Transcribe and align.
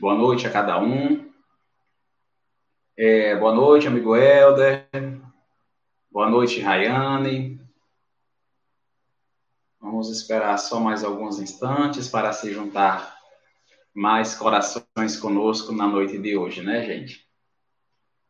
Boa 0.00 0.14
noite 0.14 0.46
a 0.46 0.52
cada 0.52 0.80
um. 0.80 1.28
É, 2.96 3.34
boa 3.34 3.52
noite, 3.52 3.88
amigo 3.88 4.14
Helder. 4.14 4.88
Boa 6.08 6.30
noite, 6.30 6.60
Rayane. 6.60 7.60
Vamos 9.80 10.08
esperar 10.08 10.56
só 10.56 10.78
mais 10.78 11.02
alguns 11.02 11.40
instantes 11.40 12.08
para 12.08 12.32
se 12.32 12.52
juntar 12.52 13.18
mais 13.92 14.36
corações 14.36 15.16
conosco 15.20 15.72
na 15.72 15.88
noite 15.88 16.16
de 16.16 16.36
hoje, 16.36 16.62
né, 16.62 16.84
gente? 16.84 17.28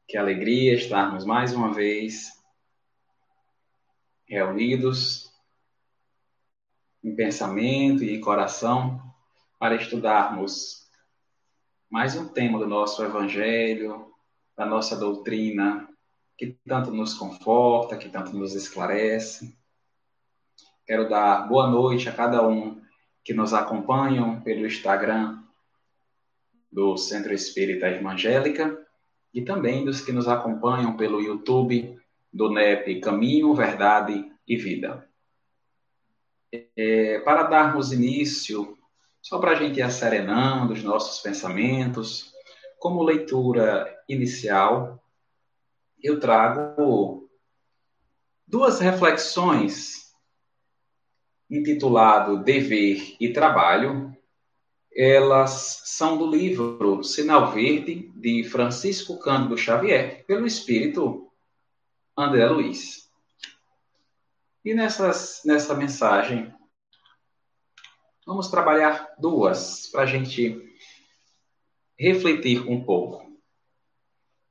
Que 0.07 0.17
alegria 0.17 0.73
estarmos 0.73 1.27
mais 1.27 1.53
uma 1.53 1.71
vez 1.71 2.33
reunidos 4.27 5.31
em 7.05 7.15
pensamento 7.15 8.03
e 8.03 8.15
em 8.15 8.21
coração 8.23 9.03
para 9.59 9.75
estudarmos 9.75 10.78
mais 11.91 12.15
um 12.17 12.29
tema 12.29 12.59
do 12.59 12.67
nosso 12.67 13.03
evangelho, 13.03 14.13
da 14.55 14.67
nossa 14.67 14.95
doutrina, 14.95 15.89
que 16.37 16.59
tanto 16.67 16.91
nos 16.91 17.15
conforta, 17.15 17.97
que 17.97 18.11
tanto 18.11 18.37
nos 18.37 18.55
esclarece. 18.55 19.57
Quero 20.87 21.09
dar 21.09 21.49
boa 21.49 21.67
noite 21.67 22.09
a 22.09 22.13
cada 22.13 22.47
um 22.47 22.81
que 23.25 23.33
nos 23.33 23.55
acompanham 23.55 24.41
pelo 24.43 24.67
Instagram 24.67 25.43
do 26.71 26.97
Centro 26.99 27.33
Espírita 27.33 27.89
Evangélica 27.89 28.87
e 29.33 29.43
também 29.43 29.85
dos 29.85 30.03
que 30.03 30.13
nos 30.13 30.29
acompanham 30.29 30.97
pelo 30.97 31.23
YouTube 31.23 31.99
do 32.33 32.51
NEP 32.51 33.01
Caminho, 33.01 33.55
Verdade 33.55 34.31
e 34.47 34.57
Vida. 34.57 35.09
É, 36.77 37.21
para 37.21 37.45
darmos 37.45 37.93
início, 37.93 38.78
só 39.21 39.39
para 39.39 39.53
a 39.53 39.55
gente 39.55 39.79
ir 39.79 39.83
asserenando 39.83 40.73
os 40.73 40.83
nossos 40.83 41.21
pensamentos, 41.21 42.33
como 42.79 43.03
leitura 43.03 43.97
inicial, 44.09 45.03
eu 46.03 46.21
trago 46.21 47.29
duas 48.47 48.81
reflexões 48.81 50.09
intitulado 51.51 52.43
Dever 52.43 53.17
e 53.21 53.33
Trabalho. 53.33 54.17
Elas 54.95 55.83
são 55.85 56.17
do 56.17 56.27
livro 56.27 57.03
Sinal 57.03 57.53
Verde, 57.53 58.11
de 58.15 58.45
Francisco 58.45 59.19
Cândido 59.19 59.57
Xavier, 59.57 60.25
pelo 60.27 60.47
espírito 60.47 61.31
André 62.17 62.47
Luiz. 62.47 63.09
E 64.65 64.75
nessas, 64.75 65.43
nessa 65.45 65.75
mensagem, 65.75 66.53
vamos 68.29 68.49
trabalhar 68.49 69.15
duas 69.19 69.87
para 69.87 70.03
a 70.03 70.07
gente 70.07 70.63
refletir 71.99 72.61
um 72.69 72.85
pouco. 72.85 73.27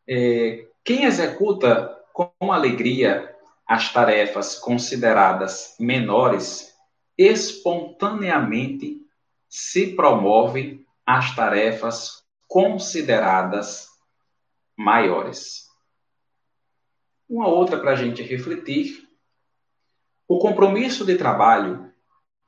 É, 0.09 0.67
quem 0.83 1.03
executa 1.03 1.95
com 2.11 2.51
alegria 2.51 3.35
as 3.67 3.93
tarefas 3.93 4.57
consideradas 4.57 5.75
menores, 5.79 6.75
espontaneamente 7.15 9.05
se 9.47 9.93
promove 9.93 10.83
as 11.05 11.35
tarefas 11.35 12.25
consideradas 12.47 13.89
maiores. 14.75 15.67
Uma 17.29 17.47
outra 17.47 17.79
para 17.79 17.91
a 17.91 17.95
gente 17.95 18.23
refletir. 18.23 19.07
O 20.27 20.39
compromisso 20.39 21.05
de 21.05 21.15
trabalho 21.15 21.86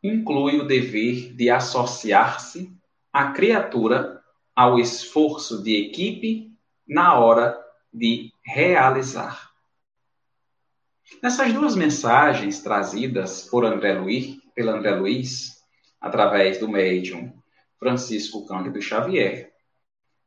inclui 0.03 0.59
o 0.59 0.67
dever 0.67 1.33
de 1.33 1.49
associar-se 1.49 2.73
à 3.11 3.31
criatura 3.31 4.21
ao 4.55 4.79
esforço 4.79 5.63
de 5.63 5.75
equipe 5.75 6.51
na 6.87 7.17
hora 7.17 7.57
de 7.93 8.31
realizar. 8.43 9.49
Nessas 11.21 11.51
duas 11.53 11.75
mensagens 11.75 12.61
trazidas 12.61 13.43
por 13.43 13.65
André 13.65 13.93
Luiz, 13.93 14.37
pelo 14.53 14.71
André 14.71 14.91
Luiz, 14.91 15.63
através 15.99 16.59
do 16.59 16.67
médium 16.67 17.33
Francisco 17.77 18.45
Cândido 18.45 18.81
Xavier, 18.81 19.51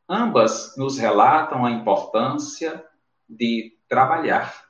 ambas 0.09 0.77
nos 0.77 0.99
relatam 0.99 1.65
a 1.65 1.71
importância 1.71 2.84
de 3.28 3.77
trabalhar. 3.89 4.65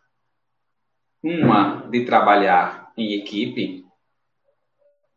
Uma 1.22 1.88
de 1.88 2.04
trabalhar 2.04 2.92
em 2.96 3.14
equipe, 3.14 3.84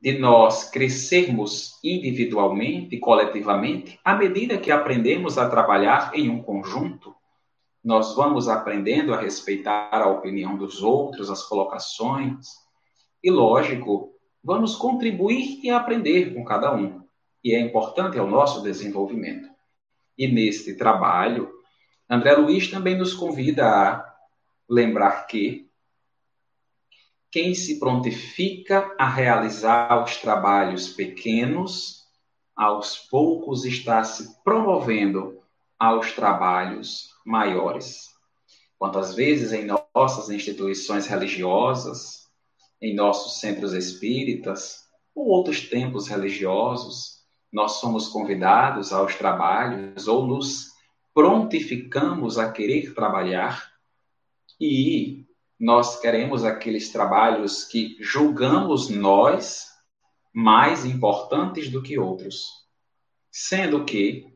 de 0.01 0.17
nós 0.17 0.69
crescermos 0.69 1.79
individualmente 1.83 2.95
e 2.95 2.99
coletivamente 2.99 3.99
à 4.03 4.15
medida 4.15 4.57
que 4.57 4.71
aprendemos 4.71 5.37
a 5.37 5.49
trabalhar 5.49 6.11
em 6.13 6.29
um 6.29 6.41
conjunto 6.41 7.15
nós 7.85 8.15
vamos 8.15 8.49
aprendendo 8.49 9.13
a 9.13 9.21
respeitar 9.21 9.91
a 9.93 10.09
opinião 10.09 10.57
dos 10.57 10.81
outros, 10.81 11.29
as 11.29 11.43
colocações, 11.43 12.47
e 13.23 13.29
lógico, 13.29 14.11
vamos 14.43 14.75
contribuir 14.75 15.63
e 15.63 15.69
aprender 15.69 16.33
com 16.33 16.43
cada 16.43 16.75
um, 16.75 17.03
e 17.43 17.53
é 17.53 17.59
importante 17.59 18.17
ao 18.17 18.25
nosso 18.25 18.63
desenvolvimento. 18.63 19.47
E 20.17 20.27
neste 20.27 20.75
trabalho, 20.75 21.47
André 22.09 22.35
Luiz 22.35 22.71
também 22.71 22.97
nos 22.97 23.13
convida 23.13 23.67
a 23.67 24.15
lembrar 24.67 25.27
que 25.27 25.64
quem 27.35 27.53
se 27.53 27.79
prontifica 27.79 28.95
a 28.97 29.09
realizar 29.09 30.01
os 30.01 30.15
trabalhos 30.15 30.87
pequenos, 30.87 32.05
aos 32.55 32.97
poucos 32.97 33.65
está 33.65 34.05
se 34.05 34.41
promovendo 34.41 35.43
aos 35.77 36.13
trabalhos 36.13 37.09
maiores. 37.25 38.07
Quantas 38.79 39.13
vezes 39.13 39.51
em 39.51 39.65
nossas 39.65 40.29
instituições 40.29 41.07
religiosas, 41.07 42.29
em 42.81 42.95
nossos 42.95 43.41
centros 43.41 43.73
espíritas 43.73 44.85
ou 45.13 45.27
outros 45.27 45.67
templos 45.67 46.07
religiosos, 46.07 47.17
nós 47.51 47.73
somos 47.81 48.07
convidados 48.07 48.93
aos 48.93 49.13
trabalhos 49.15 50.07
ou 50.07 50.25
nos 50.25 50.67
prontificamos 51.13 52.37
a 52.37 52.49
querer 52.49 52.93
trabalhar 52.93 53.73
e 54.57 55.24
nós 55.59 55.99
queremos 55.99 56.43
aqueles 56.43 56.91
trabalhos 56.91 57.63
que 57.63 57.97
julgamos 57.99 58.89
nós 58.89 59.65
mais 60.33 60.85
importantes 60.85 61.69
do 61.69 61.81
que 61.81 61.97
outros, 61.97 62.45
sendo 63.31 63.85
que 63.85 64.35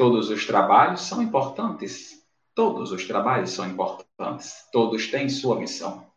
Todos 0.00 0.30
os 0.30 0.46
trabalhos 0.46 1.02
são 1.02 1.20
importantes. 1.20 2.26
Todos 2.54 2.90
os 2.90 3.06
trabalhos 3.06 3.50
são 3.50 3.68
importantes. 3.68 4.66
Todos 4.72 5.08
têm 5.08 5.28
sua 5.28 5.60
missão. 5.60 6.10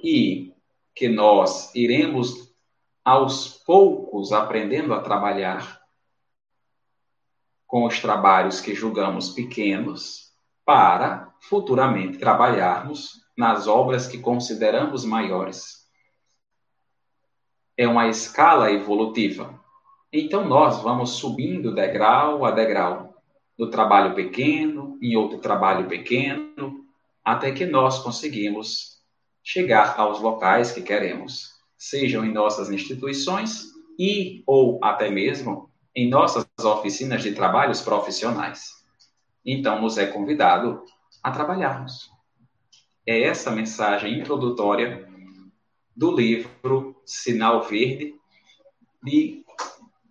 E 0.00 0.54
que 0.94 1.08
nós 1.08 1.74
iremos 1.74 2.54
aos 3.04 3.48
poucos 3.48 4.30
aprendendo 4.30 4.94
a 4.94 5.00
trabalhar 5.00 5.82
com 7.66 7.84
os 7.84 7.98
trabalhos 7.98 8.60
que 8.60 8.76
julgamos 8.76 9.30
pequenos 9.30 10.29
para 10.70 11.34
futuramente 11.40 12.16
trabalharmos 12.16 13.22
nas 13.36 13.66
obras 13.66 14.06
que 14.06 14.18
consideramos 14.18 15.04
maiores. 15.04 15.84
É 17.76 17.88
uma 17.88 18.06
escala 18.06 18.70
evolutiva. 18.70 19.60
Então 20.12 20.46
nós 20.46 20.80
vamos 20.80 21.10
subindo 21.10 21.74
degrau 21.74 22.44
a 22.44 22.52
degrau, 22.52 23.16
no 23.58 23.68
trabalho 23.68 24.14
pequeno, 24.14 24.96
em 25.02 25.16
outro 25.16 25.40
trabalho 25.40 25.88
pequeno, 25.88 26.84
até 27.24 27.50
que 27.50 27.66
nós 27.66 27.98
conseguimos 27.98 29.02
chegar 29.42 29.98
aos 29.98 30.20
locais 30.20 30.70
que 30.70 30.82
queremos, 30.82 31.50
sejam 31.76 32.24
em 32.24 32.32
nossas 32.32 32.70
instituições 32.70 33.64
e 33.98 34.44
ou 34.46 34.78
até 34.84 35.10
mesmo 35.10 35.68
em 35.96 36.08
nossas 36.08 36.46
oficinas 36.62 37.24
de 37.24 37.32
trabalhos 37.32 37.80
profissionais. 37.80 38.79
Então 39.44 39.80
nos 39.80 39.98
é 39.98 40.06
convidado 40.06 40.84
a 41.22 41.30
trabalharmos. 41.30 42.10
É 43.06 43.22
essa 43.22 43.50
mensagem 43.50 44.18
introdutória 44.18 45.08
do 45.96 46.14
livro 46.14 47.00
Sinal 47.04 47.62
Verde 47.62 48.14
de 49.02 49.44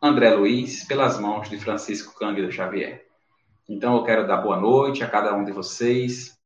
André 0.02 0.34
Luiz, 0.34 0.84
pelas 0.86 1.20
mãos 1.20 1.50
de 1.50 1.58
Francisco 1.58 2.18
Cândido 2.18 2.52
Xavier. 2.52 3.06
Então 3.68 3.96
eu 3.96 4.04
quero 4.04 4.28
dar 4.28 4.38
boa 4.38 4.60
noite 4.60 5.04
a 5.04 5.10
cada 5.10 5.36
um 5.36 5.44
de 5.44 5.52
vocês 5.52 6.38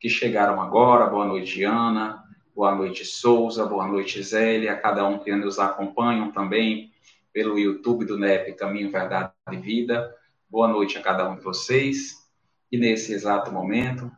que 0.00 0.08
chegaram 0.08 0.60
agora. 0.60 1.06
Boa 1.06 1.24
noite, 1.24 1.62
Ana. 1.62 2.22
Boa 2.54 2.74
noite, 2.74 3.04
Souza. 3.04 3.64
Boa 3.64 3.86
noite, 3.86 4.22
Zélia. 4.22 4.72
A 4.72 4.76
cada 4.76 5.06
um 5.06 5.18
que 5.18 5.34
nos 5.34 5.58
acompanham 5.58 6.32
também 6.32 6.90
pelo 7.32 7.58
YouTube 7.58 8.04
do 8.04 8.18
NEP 8.18 8.54
Caminho, 8.54 8.90
Verdade 8.90 9.32
e 9.52 9.56
Vida. 9.56 10.12
Boa 10.50 10.66
noite 10.66 10.96
a 10.96 11.02
cada 11.02 11.28
um 11.28 11.36
de 11.36 11.42
vocês. 11.42 12.26
E 12.72 12.78
nesse 12.78 13.12
exato 13.12 13.52
momento, 13.52 14.10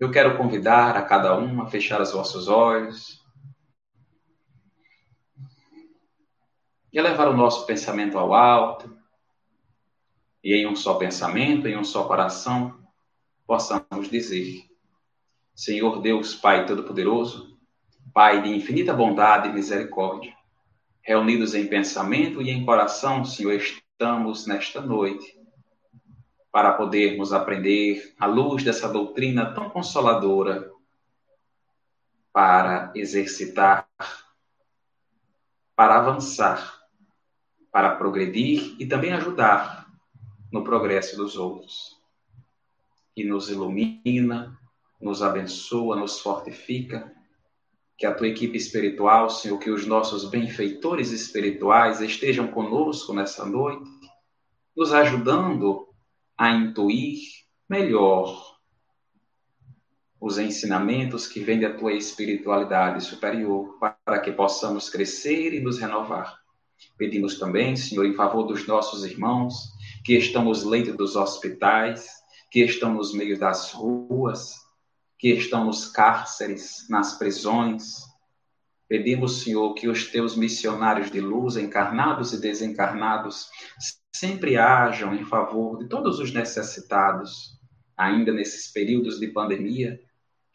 eu 0.00 0.10
quero 0.10 0.36
convidar 0.36 0.96
a 0.96 1.02
cada 1.02 1.38
um 1.38 1.62
a 1.62 1.66
fechar 1.66 2.00
os 2.00 2.10
vossos 2.10 2.48
olhos 2.48 3.24
e 6.92 6.98
elevar 6.98 7.28
o 7.28 7.36
nosso 7.36 7.66
pensamento 7.66 8.18
ao 8.18 8.34
alto, 8.34 8.92
e 10.42 10.54
em 10.54 10.66
um 10.66 10.74
só 10.74 10.94
pensamento, 10.94 11.68
em 11.68 11.78
um 11.78 11.84
só 11.84 12.08
coração, 12.08 12.84
possamos 13.46 14.10
dizer: 14.10 14.68
Senhor 15.54 16.02
Deus, 16.02 16.34
Pai 16.34 16.66
Todo-Poderoso, 16.66 17.56
Pai 18.12 18.42
de 18.42 18.48
infinita 18.48 18.92
bondade 18.92 19.50
e 19.50 19.52
misericórdia, 19.52 20.36
reunidos 21.00 21.54
em 21.54 21.68
pensamento 21.68 22.42
e 22.42 22.50
em 22.50 22.64
coração, 22.64 23.24
Senhor, 23.24 23.56
estamos 24.00 24.46
nesta 24.46 24.80
noite 24.80 25.38
para 26.50 26.72
podermos 26.72 27.34
aprender 27.34 28.14
à 28.18 28.24
luz 28.24 28.64
dessa 28.64 28.88
doutrina 28.88 29.52
tão 29.52 29.68
consoladora, 29.68 30.72
para 32.32 32.90
exercitar, 32.94 33.86
para 35.76 35.98
avançar, 35.98 36.80
para 37.70 37.94
progredir 37.96 38.74
e 38.78 38.86
também 38.86 39.12
ajudar 39.12 39.86
no 40.50 40.64
progresso 40.64 41.14
dos 41.14 41.36
outros. 41.36 42.00
Que 43.14 43.22
nos 43.22 43.50
ilumina, 43.50 44.58
nos 44.98 45.22
abençoa, 45.22 45.94
nos 45.94 46.20
fortifica. 46.20 47.14
Que 48.00 48.06
a 48.06 48.14
tua 48.14 48.28
equipe 48.28 48.56
espiritual, 48.56 49.28
Senhor, 49.28 49.58
que 49.58 49.70
os 49.70 49.86
nossos 49.86 50.24
benfeitores 50.24 51.12
espirituais 51.12 52.00
estejam 52.00 52.48
conosco 52.48 53.12
nessa 53.12 53.44
noite, 53.44 53.84
nos 54.74 54.90
ajudando 54.94 55.86
a 56.34 56.50
intuir 56.50 57.18
melhor 57.68 58.56
os 60.18 60.38
ensinamentos 60.38 61.26
que 61.26 61.40
vêm 61.40 61.60
da 61.60 61.74
tua 61.74 61.92
espiritualidade 61.92 63.04
superior, 63.04 63.78
para 63.78 64.20
que 64.20 64.32
possamos 64.32 64.88
crescer 64.88 65.52
e 65.52 65.60
nos 65.60 65.78
renovar. 65.78 66.40
Pedimos 66.96 67.38
também, 67.38 67.76
Senhor, 67.76 68.06
em 68.06 68.14
favor 68.14 68.44
dos 68.44 68.66
nossos 68.66 69.04
irmãos 69.04 69.74
que 70.02 70.14
estão 70.16 70.44
nos 70.44 70.64
leitos 70.64 70.96
dos 70.96 71.16
hospitais, 71.16 72.08
que 72.50 72.60
estão 72.60 72.94
nos 72.94 73.12
meios 73.12 73.38
das 73.38 73.72
ruas, 73.72 74.54
que 75.20 75.28
estão 75.34 75.66
nos 75.66 75.86
cárceres, 75.86 76.86
nas 76.88 77.18
prisões. 77.18 78.08
Pedimos, 78.88 79.42
Senhor, 79.42 79.74
que 79.74 79.86
os 79.86 80.06
teus 80.06 80.34
missionários 80.34 81.10
de 81.10 81.20
luz, 81.20 81.58
encarnados 81.58 82.32
e 82.32 82.40
desencarnados, 82.40 83.50
sempre 84.16 84.56
hajam 84.56 85.14
em 85.14 85.22
favor 85.22 85.76
de 85.76 85.88
todos 85.88 86.18
os 86.18 86.32
necessitados, 86.32 87.60
ainda 87.94 88.32
nesses 88.32 88.72
períodos 88.72 89.20
de 89.20 89.28
pandemia, 89.28 90.00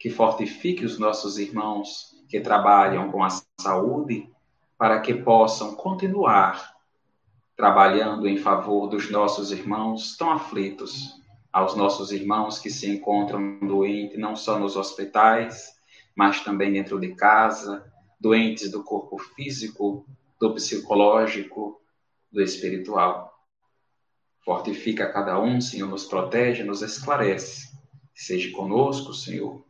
que 0.00 0.10
fortifique 0.10 0.84
os 0.84 0.98
nossos 0.98 1.38
irmãos 1.38 2.16
que 2.28 2.40
trabalham 2.40 3.12
com 3.12 3.22
a 3.22 3.28
saúde, 3.60 4.28
para 4.76 5.00
que 5.00 5.14
possam 5.14 5.76
continuar 5.76 6.74
trabalhando 7.56 8.26
em 8.26 8.36
favor 8.36 8.88
dos 8.88 9.10
nossos 9.12 9.52
irmãos 9.52 10.16
tão 10.16 10.32
aflitos, 10.32 11.14
aos 11.56 11.74
nossos 11.74 12.12
irmãos 12.12 12.58
que 12.58 12.68
se 12.68 12.86
encontram 12.86 13.58
doentes, 13.60 14.18
não 14.18 14.36
só 14.36 14.58
nos 14.58 14.76
hospitais, 14.76 15.74
mas 16.14 16.44
também 16.44 16.70
dentro 16.70 17.00
de 17.00 17.14
casa, 17.14 17.90
doentes 18.20 18.70
do 18.70 18.84
corpo 18.84 19.16
físico, 19.16 20.04
do 20.38 20.52
psicológico, 20.52 21.80
do 22.30 22.42
espiritual. 22.42 23.32
Fortifica 24.44 25.10
cada 25.10 25.40
um, 25.40 25.58
Senhor, 25.58 25.88
nos 25.88 26.04
protege, 26.04 26.62
nos 26.62 26.82
esclarece. 26.82 27.74
Seja 28.14 28.54
conosco, 28.54 29.14
Senhor, 29.14 29.64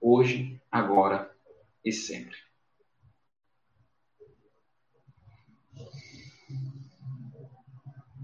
hoje, 0.00 0.58
agora 0.70 1.30
e 1.84 1.92
sempre. 1.92 2.45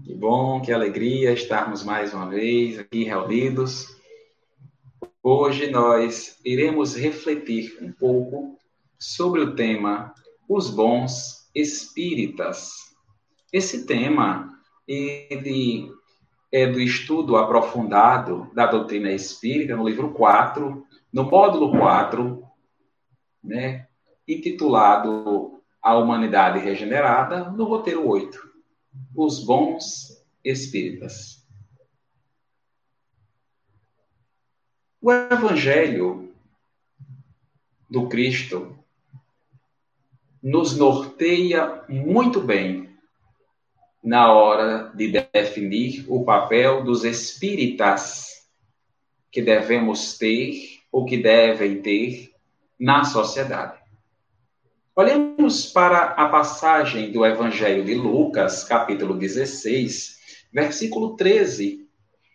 Que 0.03 0.13
bom, 0.13 0.59
que 0.59 0.73
alegria 0.73 1.31
estarmos 1.31 1.81
mais 1.81 2.13
uma 2.13 2.27
vez 2.27 2.77
aqui 2.77 3.05
reunidos. 3.05 3.87
Hoje 5.23 5.71
nós 5.71 6.37
iremos 6.43 6.93
refletir 6.93 7.77
um 7.81 7.89
pouco 7.89 8.59
sobre 8.99 9.39
o 9.39 9.55
tema 9.55 10.13
Os 10.49 10.69
Bons 10.69 11.49
Espíritas. 11.55 12.93
Esse 13.53 13.85
tema, 13.85 14.51
ele 14.85 15.89
é 16.51 16.67
do 16.67 16.81
estudo 16.81 17.37
aprofundado 17.37 18.51
da 18.53 18.65
doutrina 18.65 19.09
espírita, 19.09 19.77
no 19.77 19.87
livro 19.87 20.11
4, 20.11 20.85
no 21.13 21.23
módulo 21.23 21.79
4, 21.79 22.43
né, 23.41 23.87
intitulado 24.27 25.61
A 25.81 25.95
Humanidade 25.95 26.59
Regenerada, 26.59 27.49
no 27.51 27.63
roteiro 27.63 28.05
8 28.05 28.52
os 29.15 29.43
bons 29.43 30.23
espíritas. 30.43 31.45
O 35.01 35.11
Evangelho 35.11 36.33
do 37.89 38.07
Cristo 38.07 38.77
nos 40.41 40.75
norteia 40.75 41.83
muito 41.87 42.41
bem 42.41 42.89
na 44.03 44.31
hora 44.33 44.91
de 44.95 45.09
definir 45.09 46.05
o 46.09 46.25
papel 46.25 46.83
dos 46.83 47.03
espíritas 47.03 48.49
que 49.31 49.41
devemos 49.41 50.17
ter 50.17 50.81
ou 50.91 51.05
que 51.05 51.17
devem 51.17 51.81
ter 51.81 52.33
na 52.79 53.03
sociedade. 53.03 53.82
Olhemos 54.95 55.65
para 55.65 56.11
a 56.11 56.29
passagem 56.29 57.11
do 57.11 57.25
Evangelho 57.25 57.83
de 57.83 57.95
Lucas, 57.95 58.63
capítulo 58.63 59.15
16, 59.15 60.19
versículo 60.53 61.15
13, 61.15 61.89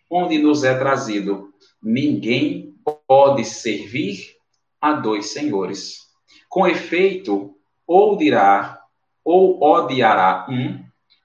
onde 0.09 0.37
nos 0.39 0.65
é 0.65 0.77
trazido: 0.77 1.53
Ninguém 1.81 2.75
pode 3.07 3.45
servir 3.45 4.35
a 4.81 4.91
dois 4.91 5.27
senhores. 5.27 6.09
Com 6.49 6.67
efeito, 6.67 7.55
ou 7.87 8.17
dirá, 8.17 8.83
ou 9.23 9.63
odiará 9.63 10.45
um, 10.49 10.83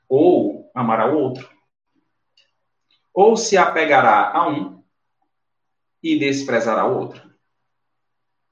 ou 0.08 0.70
amará 0.72 1.12
o 1.12 1.18
outro. 1.18 1.50
Ou 3.12 3.36
se 3.36 3.56
apegará 3.56 4.30
a 4.32 4.48
um 4.48 4.84
e 6.00 6.16
desprezará 6.16 6.86
o 6.86 6.96
outro. 6.96 7.28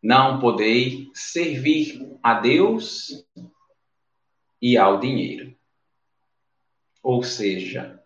Não 0.02 0.40
podei 0.40 1.01
servir 1.14 2.18
a 2.22 2.34
Deus 2.34 3.24
e 4.60 4.76
ao 4.76 5.00
dinheiro. 5.00 5.54
Ou 7.02 7.22
seja, 7.22 8.02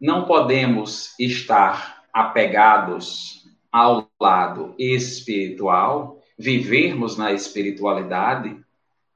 não 0.00 0.26
podemos 0.26 1.18
estar 1.18 2.04
apegados 2.12 3.44
ao 3.70 4.10
lado 4.20 4.74
espiritual, 4.78 6.22
vivermos 6.38 7.16
na 7.16 7.32
espiritualidade, 7.32 8.62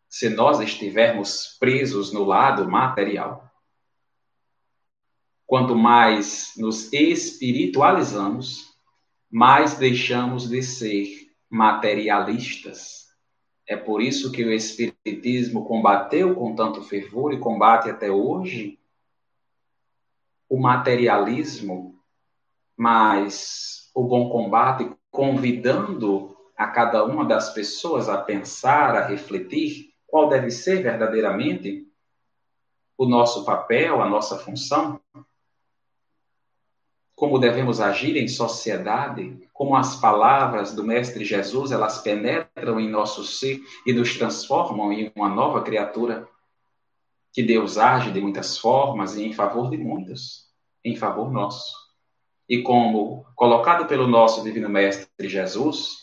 se 0.09 0.29
nós 0.29 0.61
estivermos 0.61 1.57
presos 1.59 2.13
no 2.13 2.25
lado 2.25 2.71
material. 2.71 3.51
Quanto 5.47 5.75
mais 5.75 6.53
nos 6.57 6.93
espiritualizamos, 6.93 8.73
mais 9.31 9.75
deixamos 9.75 10.49
de 10.49 10.63
ser 10.63 11.24
materialistas. 11.55 13.15
É 13.65 13.77
por 13.77 14.03
isso 14.03 14.33
que 14.33 14.45
o 14.45 14.53
Espiritismo 14.53 15.65
combateu 15.65 16.35
com 16.35 16.53
tanto 16.53 16.83
fervor 16.83 17.33
e 17.33 17.39
combate 17.39 17.89
até 17.89 18.11
hoje 18.11 18.77
o 20.49 20.59
materialismo, 20.59 22.03
mas 22.77 23.89
o 23.95 24.03
bom 24.03 24.31
combate 24.31 24.91
convidando 25.13 26.37
a 26.57 26.67
cada 26.67 27.05
uma 27.05 27.25
das 27.25 27.55
pessoas 27.55 28.09
a 28.09 28.19
pensar, 28.21 28.97
a 28.97 29.07
refletir 29.07 29.95
qual 30.09 30.29
deve 30.29 30.51
ser 30.51 30.83
verdadeiramente 30.83 31.87
o 32.99 33.07
nosso 33.07 33.45
papel, 33.45 34.03
a 34.03 34.09
nossa 34.09 34.39
função 34.39 35.01
como 37.15 37.39
devemos 37.39 37.81
agir 37.81 38.17
em 38.17 38.27
sociedade, 38.27 39.49
como 39.53 39.77
as 39.77 39.97
palavras 39.97 40.75
do 40.75 40.83
Mestre 40.83 41.25
Jesus, 41.25 41.71
elas 41.71 41.99
penetram 42.03 42.81
em 42.81 42.91
nosso 42.91 43.25
ser 43.25 43.63
e 43.87 43.93
nos 43.93 44.19
transformam 44.19 44.93
em 44.93 45.13
uma 45.15 45.29
nova 45.29 45.63
criatura. 45.63 46.29
Que 47.33 47.43
Deus 47.43 47.79
age 47.79 48.11
de 48.11 48.21
muitas 48.21 48.59
formas 48.59 49.17
e 49.17 49.25
em 49.25 49.33
favor 49.33 49.71
de 49.71 49.77
muitos, 49.77 50.49
em 50.85 50.97
favor 50.97 51.33
nosso. 51.33 51.73
E 52.49 52.63
como 52.63 53.25
colocado 53.37 53.87
pelo 53.87 54.07
nosso 54.07 54.43
Divino 54.43 54.69
Mestre 54.69 55.29
Jesus, 55.29 55.99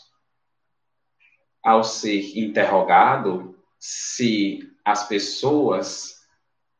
ao 1.62 1.84
ser 1.84 2.38
interrogado 2.38 3.54
se 3.78 4.60
as 4.84 5.06
pessoas 5.06 6.22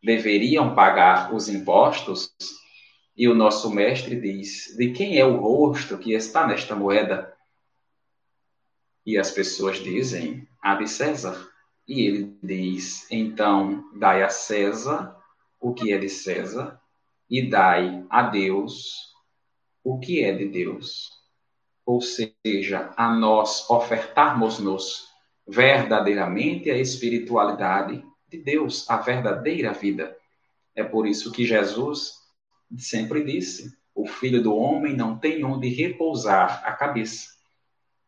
deveriam 0.03 0.75
pagar 0.75 1.33
os 1.33 1.49
impostos, 1.49 2.35
e 3.17 3.29
o 3.29 3.35
nosso 3.35 3.71
mestre 3.71 4.19
diz: 4.21 4.75
De 4.77 4.93
quem 4.93 5.19
é 5.19 5.25
o 5.25 5.37
rosto 5.37 5.99
que 5.99 6.13
está 6.15 6.47
nesta 6.47 6.75
moeda? 6.75 7.33
E 9.05 9.19
as 9.19 9.31
pessoas 9.31 9.79
dizem: 9.79 10.49
A 10.63 10.75
de 10.77 10.89
César. 10.89 11.51
E 11.87 12.07
ele 12.07 12.39
diz: 12.43 13.11
então, 13.11 13.85
dai 13.95 14.23
a 14.23 14.29
César 14.29 15.17
o 15.61 15.75
que 15.75 15.93
é 15.93 15.99
de 15.99 16.09
César, 16.09 16.81
e 17.29 17.49
dai 17.49 18.05
a 18.09 18.23
Deus 18.23 19.13
o 19.85 19.99
que 19.99 20.23
é 20.23 20.33
de 20.33 20.49
Deus. 20.49 21.11
Ou 21.85 22.01
seja, 22.01 22.93
a 22.97 23.13
nós 23.15 23.69
ofertarmos-nos 23.69 25.09
verdadeiramente 25.47 26.71
a 26.71 26.79
espiritualidade 26.79 28.05
de 28.29 28.39
Deus, 28.39 28.89
a 28.89 28.97
verdadeira 28.97 29.73
vida. 29.73 30.17
É 30.75 30.85
por 30.85 31.07
isso 31.07 31.33
que 31.33 31.45
Jesus 31.45 32.22
sempre 32.79 33.25
disse: 33.25 33.77
o 33.95 34.07
filho 34.07 34.43
do 34.43 34.57
homem 34.57 34.97
não 34.97 35.19
tem 35.19 35.45
onde 35.45 35.69
repousar 35.69 36.63
a 36.65 36.73
cabeça. 36.73 37.31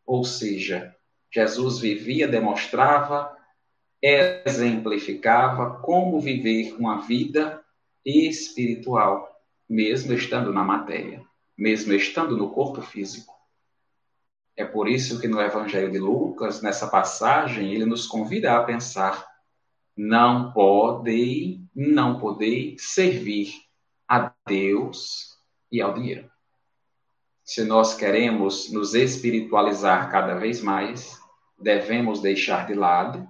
Ou 0.07 0.25
seja, 0.25 0.95
Jesus 1.33 1.79
vivia, 1.79 2.29
demonstrava, 2.29 3.37
exemplificava 4.03 5.81
como 5.81 6.21
viver 6.21 6.75
uma 6.79 7.01
vida 7.07 7.63
espiritual, 8.05 9.41
mesmo 9.69 10.13
estando 10.13 10.53
na 10.53 10.63
matéria, 10.63 11.23
mesmo 11.57 11.93
estando 11.93 12.37
no 12.37 12.51
corpo 12.51 12.83
físico. 12.83 13.35
É 14.57 14.65
por 14.65 14.89
isso 14.89 15.21
que 15.21 15.27
no 15.27 15.41
Evangelho 15.41 15.91
de 15.91 15.99
Lucas, 15.99 16.63
nessa 16.63 16.87
passagem, 16.87 17.73
ele 17.75 17.85
nos 17.85 18.07
convida 18.07 18.57
a 18.57 18.63
pensar: 18.63 19.27
não 19.97 20.53
podem, 20.53 21.69
não 21.75 22.21
podem 22.21 22.77
servir 22.79 23.65
a 24.09 24.33
Deus 24.47 25.39
e 25.71 25.81
ao 25.81 25.95
dinheiro. 25.95 26.31
Se 27.45 27.65
nós 27.65 27.95
queremos 27.95 28.73
nos 28.73 28.95
espiritualizar 28.95 30.11
cada 30.11 30.35
vez 30.35 30.63
mais, 30.63 31.19
devemos 31.59 32.21
deixar 32.21 32.67
de 32.67 32.75
lado 32.75 33.29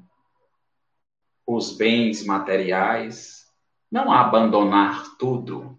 os 1.46 1.76
bens 1.76 2.24
materiais, 2.24 3.44
não 3.90 4.10
a 4.10 4.20
abandonar 4.20 5.16
tudo, 5.18 5.78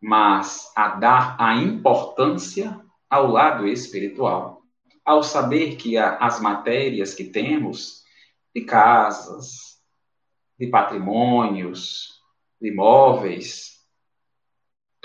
mas 0.00 0.72
a 0.76 0.88
dar 0.88 1.36
a 1.38 1.54
importância 1.54 2.80
ao 3.08 3.28
lado 3.28 3.66
espiritual, 3.66 4.62
ao 5.04 5.22
saber 5.22 5.76
que 5.76 5.96
as 5.96 6.40
matérias 6.40 7.14
que 7.14 7.24
temos, 7.24 8.02
de 8.54 8.62
casas, 8.62 9.80
de 10.58 10.66
patrimônios, 10.66 12.22
de 12.60 12.68
imóveis, 12.68 13.75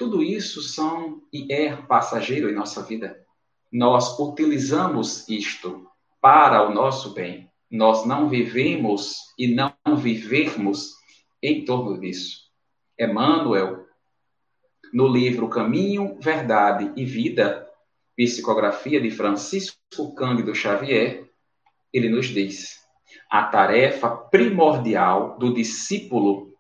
tudo 0.01 0.24
isso 0.24 0.63
são 0.63 1.22
e 1.31 1.53
é 1.53 1.75
passageiro 1.75 2.50
em 2.50 2.55
nossa 2.55 2.81
vida. 2.81 3.24
Nós 3.72 4.17
utilizamos 4.17 5.29
isto 5.29 5.88
para 6.20 6.67
o 6.67 6.74
nosso 6.74 7.13
bem. 7.13 7.51
Nós 7.70 8.03
não 8.03 8.27
vivemos 8.27 9.17
e 9.38 9.53
não 9.53 9.72
vivermos 9.96 10.96
em 11.39 11.63
torno 11.65 12.00
disso. 12.00 12.50
Emmanuel, 13.00 13.86
no 14.91 15.08
livro 15.08 15.48
Caminho, 15.48 16.17
Verdade 16.20 16.91
e 16.96 17.05
Vida, 17.05 17.70
psicografia 18.17 19.00
de 19.00 19.12
Francisco 19.12 20.15
Cândido 20.15 20.55
Xavier, 20.55 21.29
ele 21.93 22.10
nos 22.10 22.25
diz: 22.25 22.79
a 23.29 23.43
tarefa 23.43 24.10
primordial 24.10 25.38
do 25.38 25.53
discípulo 25.53 26.50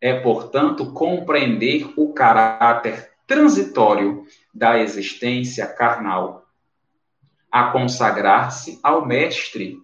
é, 0.00 0.18
portanto, 0.18 0.92
compreender 0.92 1.92
o 1.96 2.12
caráter 2.12 3.10
transitório 3.26 4.24
da 4.52 4.78
existência 4.78 5.66
carnal 5.66 6.46
a 7.50 7.70
consagrar-se 7.70 8.78
ao 8.82 9.06
Mestre 9.06 9.78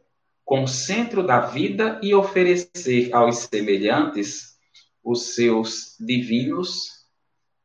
com 0.44 0.66
centro 0.66 1.26
da 1.26 1.40
vida 1.40 2.00
e 2.02 2.14
oferecer 2.14 3.12
aos 3.12 3.38
semelhantes 3.38 4.56
os 5.02 5.34
seus 5.34 5.96
divinos 5.98 7.04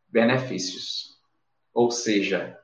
benefícios. 0.10 1.20
Ou 1.74 1.91
seja, 1.91 2.58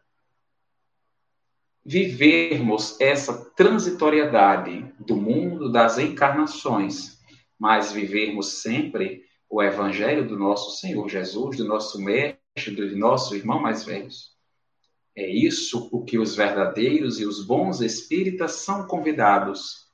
vivermos 1.85 2.99
essa 2.99 3.33
transitoriedade 3.55 4.93
do 4.99 5.15
mundo 5.15 5.71
das 5.71 5.97
encarnações, 5.97 7.19
mas 7.57 7.91
vivermos 7.91 8.61
sempre 8.61 9.26
o 9.49 9.61
evangelho 9.61 10.27
do 10.27 10.37
nosso 10.37 10.77
Senhor 10.77 11.07
Jesus, 11.07 11.57
do 11.57 11.65
nosso 11.65 12.01
mestre, 12.01 12.75
do 12.75 12.95
nosso 12.97 13.35
irmão 13.35 13.61
mais 13.61 13.85
velhos. 13.85 14.35
É 15.15 15.27
isso 15.27 15.89
o 15.91 16.03
que 16.03 16.17
os 16.17 16.35
verdadeiros 16.35 17.19
e 17.19 17.25
os 17.25 17.43
bons 17.43 17.81
espíritas 17.81 18.63
são 18.63 18.85
convidados 18.85 19.87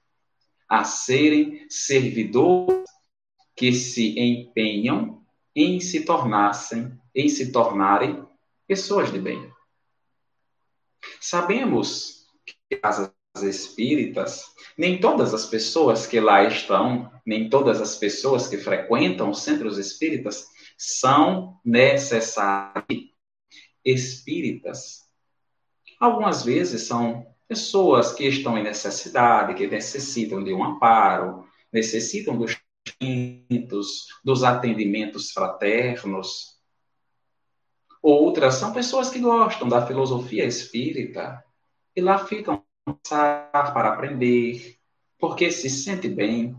a 0.68 0.84
serem 0.84 1.66
servidores 1.70 2.90
que 3.56 3.72
se 3.72 4.20
empenham 4.20 5.24
em 5.56 5.80
se 5.80 6.04
tornassem, 6.04 7.00
em 7.14 7.30
se 7.30 7.52
tornarem 7.52 8.26
pessoas 8.68 9.12
de 9.12 9.20
bem. 9.20 9.52
Sabemos 11.22 12.26
que 12.46 12.80
as 12.82 13.13
espíritas, 13.42 14.44
nem 14.78 15.00
todas 15.00 15.34
as 15.34 15.46
pessoas 15.46 16.06
que 16.06 16.20
lá 16.20 16.44
estão, 16.44 17.12
nem 17.26 17.50
todas 17.50 17.82
as 17.82 17.96
pessoas 17.96 18.48
que 18.48 18.58
frequentam 18.58 19.32
os 19.32 19.42
centros 19.42 19.78
espíritas 19.78 20.48
são 20.78 21.60
necessariamente 21.66 23.14
espíritas 23.84 25.04
Algumas 26.04 26.44
vezes 26.44 26.82
são 26.82 27.26
pessoas 27.48 28.12
que 28.12 28.26
estão 28.26 28.58
em 28.58 28.64
necessidade, 28.64 29.54
que 29.54 29.68
necessitam 29.68 30.44
de 30.44 30.54
um 30.54 30.62
amparo, 30.62 31.48
necessitam 31.72 32.38
dos 32.38 32.58
dos 34.24 34.44
atendimentos 34.44 35.32
fraternos. 35.32 36.58
Outras 38.02 38.56
são 38.56 38.74
pessoas 38.74 39.10
que 39.10 39.20
gostam 39.20 39.70
da 39.70 39.86
filosofia 39.88 40.44
espírita 40.44 41.42
e 41.96 42.02
lá 42.02 42.18
ficam 42.26 42.63
para 43.10 43.90
aprender, 43.90 44.78
porque 45.18 45.52
se 45.52 45.70
sente 45.70 46.08
bem. 46.08 46.56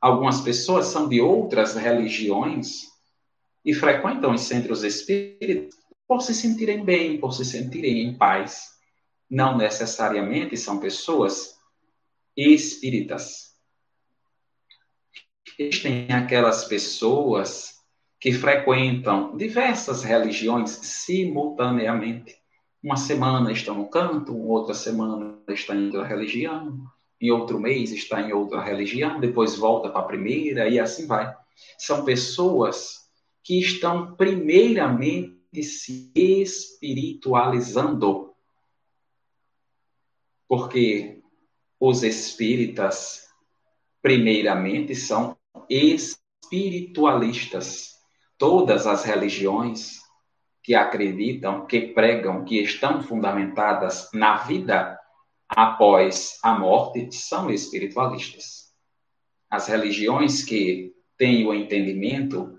Algumas 0.00 0.40
pessoas 0.40 0.86
são 0.86 1.08
de 1.08 1.20
outras 1.20 1.74
religiões 1.74 2.88
e 3.64 3.72
frequentam 3.72 4.34
os 4.34 4.42
centros 4.42 4.82
espíritas 4.82 5.74
por 6.06 6.20
se 6.20 6.34
sentirem 6.34 6.84
bem, 6.84 7.18
por 7.18 7.32
se 7.32 7.44
sentirem 7.44 8.02
em 8.02 8.14
paz. 8.16 8.72
Não 9.30 9.56
necessariamente 9.56 10.56
são 10.56 10.78
pessoas 10.78 11.56
espíritas. 12.36 13.52
Existem 15.58 16.10
aquelas 16.12 16.64
pessoas 16.64 17.72
que 18.20 18.32
frequentam 18.32 19.36
diversas 19.36 20.02
religiões 20.02 20.70
simultaneamente. 20.70 22.41
Uma 22.82 22.96
semana 22.96 23.52
estão 23.52 23.76
no 23.76 23.88
canto, 23.88 24.36
outra 24.36 24.74
semana 24.74 25.38
está 25.48 25.72
em 25.74 25.86
outra 25.86 26.04
religião, 26.04 26.84
em 27.20 27.30
outro 27.30 27.60
mês 27.60 27.92
está 27.92 28.20
em 28.20 28.32
outra 28.32 28.60
religião, 28.60 29.20
depois 29.20 29.56
volta 29.56 29.88
para 29.88 30.00
a 30.00 30.04
primeira 30.04 30.68
e 30.68 30.80
assim 30.80 31.06
vai. 31.06 31.32
São 31.78 32.04
pessoas 32.04 33.08
que 33.44 33.60
estão 33.60 34.16
primeiramente 34.16 35.62
se 35.62 36.10
espiritualizando. 36.14 38.34
Porque 40.48 41.22
os 41.78 42.02
espíritas, 42.02 43.28
primeiramente, 44.02 44.96
são 44.96 45.38
espiritualistas. 45.70 47.92
Todas 48.36 48.88
as 48.88 49.04
religiões 49.04 50.01
que 50.62 50.74
acreditam, 50.74 51.66
que 51.66 51.80
pregam, 51.88 52.44
que 52.44 52.60
estão 52.60 53.02
fundamentadas 53.02 54.08
na 54.12 54.36
vida 54.36 54.98
após 55.48 56.38
a 56.42 56.58
morte, 56.58 57.12
são 57.12 57.50
espiritualistas. 57.50 58.72
As 59.50 59.66
religiões 59.68 60.42
que 60.44 60.94
têm 61.18 61.46
o 61.46 61.52
entendimento 61.52 62.58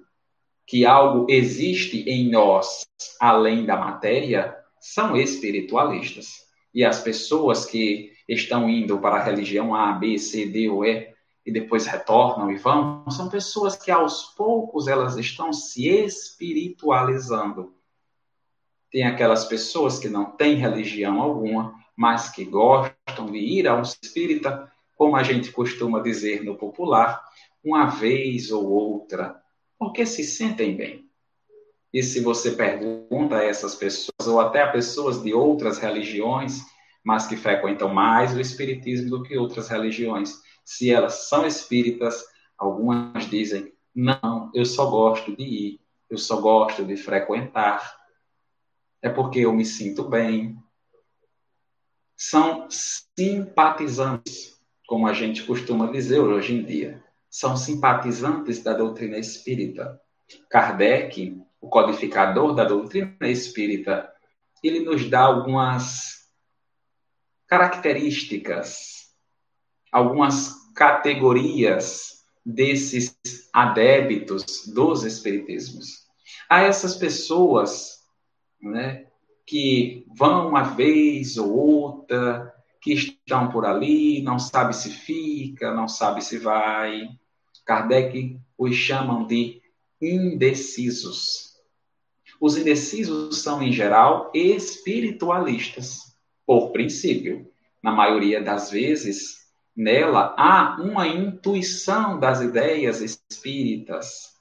que 0.65 0.85
algo 0.85 1.25
existe 1.29 2.07
em 2.07 2.29
nós 2.29 2.83
além 3.19 3.65
da 3.65 3.77
matéria 3.77 4.55
são 4.79 5.15
espiritualistas. 5.15 6.43
E 6.73 6.83
as 6.83 7.01
pessoas 7.01 7.65
que 7.65 8.11
estão 8.27 8.69
indo 8.69 8.99
para 8.99 9.17
a 9.17 9.23
religião 9.23 9.75
A, 9.75 9.93
B, 9.93 10.17
C, 10.17 10.45
D 10.45 10.69
ou 10.69 10.85
E 10.85 11.13
e 11.45 11.51
depois 11.51 11.85
retornam 11.85 12.51
e 12.51 12.55
vão, 12.55 13.09
são 13.09 13.29
pessoas 13.29 13.75
que 13.75 13.91
aos 13.91 14.33
poucos 14.35 14.87
elas 14.87 15.17
estão 15.17 15.51
se 15.51 15.89
espiritualizando. 15.89 17.75
Tem 18.93 19.03
aquelas 19.03 19.45
pessoas 19.45 19.97
que 19.97 20.07
não 20.07 20.25
têm 20.25 20.53
religião 20.53 21.19
alguma, 21.19 21.73
mas 21.97 22.29
que 22.29 22.45
gostam 22.45 23.25
de 23.25 23.39
ir 23.39 23.67
a 23.67 23.75
um 23.75 23.81
espírita, 23.81 24.71
como 24.95 25.15
a 25.15 25.23
gente 25.23 25.51
costuma 25.51 25.99
dizer 25.99 26.43
no 26.43 26.55
popular, 26.55 27.19
uma 27.63 27.87
vez 27.87 28.51
ou 28.51 28.69
outra, 28.69 29.41
porque 29.79 30.05
se 30.05 30.23
sentem 30.23 30.77
bem. 30.77 31.09
E 31.91 32.03
se 32.03 32.19
você 32.19 32.51
pergunta 32.51 33.37
a 33.37 33.43
essas 33.43 33.73
pessoas, 33.73 34.27
ou 34.27 34.39
até 34.39 34.61
a 34.61 34.71
pessoas 34.71 35.23
de 35.23 35.33
outras 35.33 35.79
religiões, 35.79 36.61
mas 37.03 37.25
que 37.25 37.35
frequentam 37.35 37.91
mais 37.91 38.35
o 38.35 38.39
Espiritismo 38.39 39.09
do 39.09 39.23
que 39.23 39.35
outras 39.35 39.69
religiões, 39.69 40.39
se 40.63 40.91
elas 40.91 41.27
são 41.27 41.47
espíritas. 41.47 42.23
Algumas 42.57 43.27
dizem: 43.27 43.73
não, 43.93 44.51
eu 44.53 44.65
só 44.65 44.87
gosto 44.87 45.35
de 45.35 45.43
ir, 45.43 45.79
eu 46.11 46.17
só 46.17 46.39
gosto 46.39 46.85
de 46.85 46.95
frequentar. 46.95 48.02
É 49.03 49.09
porque 49.09 49.41
eu 49.41 49.51
me 49.51 49.65
sinto 49.65 50.07
bem. 50.07 50.57
São 52.15 52.69
simpatizantes, 52.69 54.57
como 54.87 55.05
a 55.07 55.13
gente 55.13 55.43
costuma 55.43 55.91
dizer 55.91 56.19
hoje 56.19 56.55
em 56.55 56.63
dia. 56.63 57.03
São 57.29 57.57
simpatizantes 57.57 58.63
da 58.63 58.73
doutrina 58.73 59.17
espírita. 59.17 59.99
Kardec, 60.49 61.37
o 61.59 61.67
codificador 61.67 62.55
da 62.55 62.63
doutrina 62.63 63.17
espírita, 63.23 64.09
ele 64.63 64.79
nos 64.79 65.09
dá 65.09 65.19
algumas 65.19 66.29
características, 67.45 69.13
algumas 69.91 70.71
categorias 70.73 72.23
desses 72.45 73.17
adébitos 73.51 74.65
dos 74.73 75.03
espiritismos. 75.03 76.07
Há 76.49 76.61
essas 76.61 76.95
pessoas 76.95 77.92
né, 78.63 79.05
que 79.45 80.05
vão 80.15 80.47
uma 80.47 80.63
vez 80.63 81.37
ou 81.37 81.53
outra, 81.53 82.53
que 82.81 82.93
estão 82.93 83.49
por 83.49 83.65
ali, 83.65 84.21
não 84.21 84.39
sabe 84.39 84.75
se 84.75 84.89
fica, 84.89 85.73
não 85.73 85.87
sabe 85.87 86.23
se 86.23 86.37
vai. 86.37 87.07
Kardec 87.65 88.37
os 88.57 88.75
chamam 88.75 89.25
de 89.25 89.61
indecisos. 90.01 91.53
Os 92.39 92.57
indecisos 92.57 93.41
são, 93.41 93.61
em 93.61 93.71
geral, 93.71 94.31
espiritualistas, 94.33 96.17
por 96.45 96.71
princípio. 96.71 97.49
Na 97.81 97.91
maioria 97.91 98.41
das 98.41 98.69
vezes, 98.69 99.43
nela 99.75 100.35
há 100.37 100.77
uma 100.81 101.07
intuição 101.07 102.19
das 102.19 102.41
ideias 102.41 103.01
espíritas, 103.01 104.33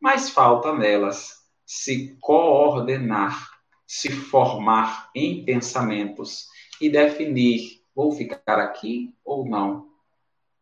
mas 0.00 0.30
falta 0.30 0.72
nelas 0.72 1.38
se 1.66 2.16
coordenar, 2.20 3.57
se 3.88 4.10
formar 4.10 5.10
em 5.14 5.42
pensamentos 5.46 6.46
e 6.78 6.90
definir: 6.90 7.82
vou 7.94 8.12
ficar 8.12 8.58
aqui 8.58 9.16
ou 9.24 9.48
não. 9.48 9.88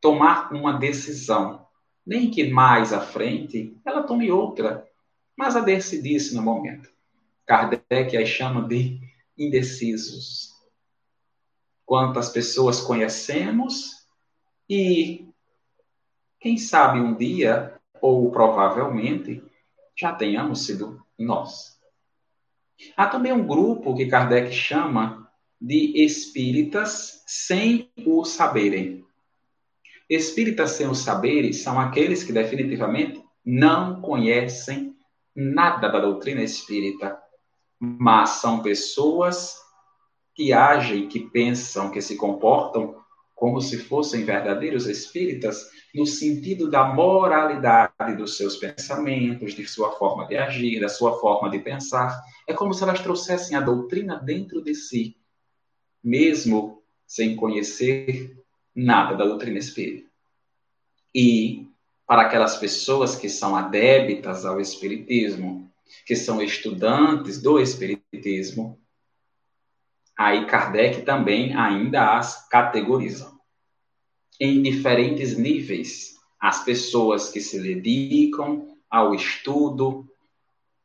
Tomar 0.00 0.52
uma 0.52 0.78
decisão 0.78 1.66
nem 2.06 2.30
que 2.30 2.48
mais 2.48 2.92
à 2.92 3.00
frente 3.00 3.76
ela 3.84 4.04
tome 4.04 4.30
outra, 4.30 4.88
mas 5.36 5.56
a 5.56 5.60
decidir-se 5.60 6.36
no 6.36 6.42
momento. 6.42 6.88
Kardec 7.44 8.16
as 8.16 8.28
chama 8.28 8.66
de 8.66 9.00
indecisos. 9.36 10.54
Quantas 11.84 12.30
pessoas 12.30 12.80
conhecemos 12.80 13.90
e, 14.68 15.28
quem 16.40 16.58
sabe 16.58 17.00
um 17.00 17.14
dia, 17.14 17.80
ou 18.00 18.30
provavelmente, 18.30 19.42
já 19.96 20.12
tenhamos 20.12 20.64
sido 20.64 21.04
nós. 21.18 21.75
Há 22.96 23.06
também 23.06 23.32
um 23.32 23.46
grupo 23.46 23.94
que 23.94 24.06
Kardec 24.06 24.52
chama 24.52 25.30
de 25.60 26.04
espíritas 26.04 27.22
sem 27.26 27.90
o 28.04 28.24
saberem. 28.24 29.04
Espíritas 30.08 30.72
sem 30.72 30.86
os 30.88 30.98
saberes 30.98 31.62
são 31.62 31.80
aqueles 31.80 32.22
que 32.22 32.32
definitivamente 32.32 33.22
não 33.44 34.00
conhecem 34.00 34.94
nada 35.34 35.88
da 35.88 35.98
doutrina 35.98 36.42
espírita, 36.42 37.18
mas 37.78 38.30
são 38.30 38.62
pessoas 38.62 39.56
que 40.34 40.52
agem, 40.52 41.08
que 41.08 41.20
pensam, 41.20 41.90
que 41.90 42.00
se 42.00 42.16
comportam 42.16 42.94
como 43.36 43.60
se 43.60 43.76
fossem 43.76 44.24
verdadeiros 44.24 44.86
espíritas, 44.86 45.70
no 45.94 46.06
sentido 46.06 46.70
da 46.70 46.84
moralidade 46.84 48.16
dos 48.16 48.38
seus 48.38 48.56
pensamentos, 48.56 49.52
de 49.52 49.66
sua 49.68 49.92
forma 49.92 50.26
de 50.26 50.38
agir, 50.38 50.80
da 50.80 50.88
sua 50.88 51.20
forma 51.20 51.50
de 51.50 51.58
pensar. 51.58 52.18
É 52.48 52.54
como 52.54 52.72
se 52.72 52.82
elas 52.82 53.00
trouxessem 53.00 53.54
a 53.54 53.60
doutrina 53.60 54.16
dentro 54.16 54.64
de 54.64 54.74
si, 54.74 55.18
mesmo 56.02 56.82
sem 57.06 57.36
conhecer 57.36 58.34
nada 58.74 59.14
da 59.14 59.26
doutrina 59.26 59.58
espírita. 59.58 60.08
E 61.14 61.68
para 62.06 62.22
aquelas 62.22 62.56
pessoas 62.56 63.16
que 63.16 63.28
são 63.28 63.54
adébitas 63.54 64.46
ao 64.46 64.58
espiritismo, 64.58 65.70
que 66.06 66.16
são 66.16 66.40
estudantes 66.40 67.40
do 67.42 67.60
espiritismo, 67.60 68.80
aí 70.16 70.46
Kardec 70.46 71.02
também 71.02 71.54
ainda 71.54 72.16
as 72.16 72.48
categoriza 72.48 73.30
em 74.40 74.62
diferentes 74.62 75.36
níveis. 75.36 76.16
As 76.40 76.64
pessoas 76.64 77.30
que 77.30 77.40
se 77.40 77.62
dedicam 77.62 78.76
ao 78.90 79.14
estudo, 79.14 80.06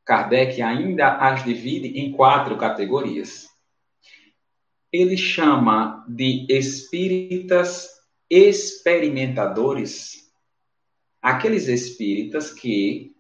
Kardec 0.06 0.62
ainda 0.62 1.18
as 1.18 1.44
divide 1.44 2.00
em 2.00 2.12
quatro 2.12 2.58
categorias 2.58 3.52
ele 4.92 5.16
chama 5.16 6.04
de 6.08 6.46
espíritas 6.50 7.90
experimentadores 8.30 10.30
aqueles 11.22 11.68
espíritas 11.68 12.52
que 12.52 13.16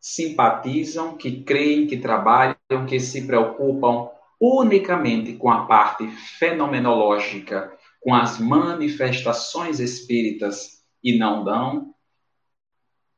simpatizam, 0.00 1.16
que 1.16 1.42
creem, 1.42 1.86
que 1.86 1.98
trabalham, 1.98 2.86
que 2.88 2.98
se 2.98 3.26
preocupam 3.26 4.08
unicamente 4.40 5.34
com 5.34 5.50
a 5.50 5.66
parte 5.66 6.06
fenomenológica, 6.38 7.76
com 8.00 8.14
as 8.14 8.38
manifestações 8.38 9.80
espíritas 9.80 10.84
e 11.02 11.18
não 11.18 11.44
dão 11.44 11.94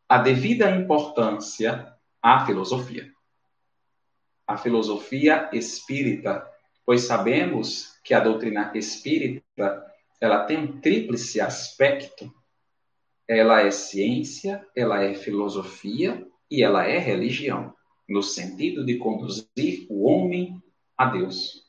a 0.09 0.18
devida 0.18 0.70
importância 0.70 1.92
à 2.22 2.46
filosofia. 2.46 3.12
A 4.46 4.57
filosofia 4.57 5.50
espírita 5.52 6.46
pois 6.88 7.02
sabemos 7.02 8.00
que 8.02 8.14
a 8.14 8.20
doutrina 8.20 8.72
espírita 8.74 9.85
ela 10.18 10.44
tem 10.44 10.57
um 10.57 10.81
tríplice 10.81 11.38
aspecto. 11.38 12.33
Ela 13.28 13.61
é 13.61 13.70
ciência, 13.70 14.66
ela 14.74 15.04
é 15.04 15.12
filosofia 15.12 16.26
e 16.50 16.62
ela 16.62 16.87
é 16.87 16.96
religião, 16.96 17.74
no 18.09 18.22
sentido 18.22 18.87
de 18.87 18.96
conduzir 18.96 19.87
o 19.90 20.07
homem 20.09 20.62
a 20.99 21.07
Deus. 21.07 21.65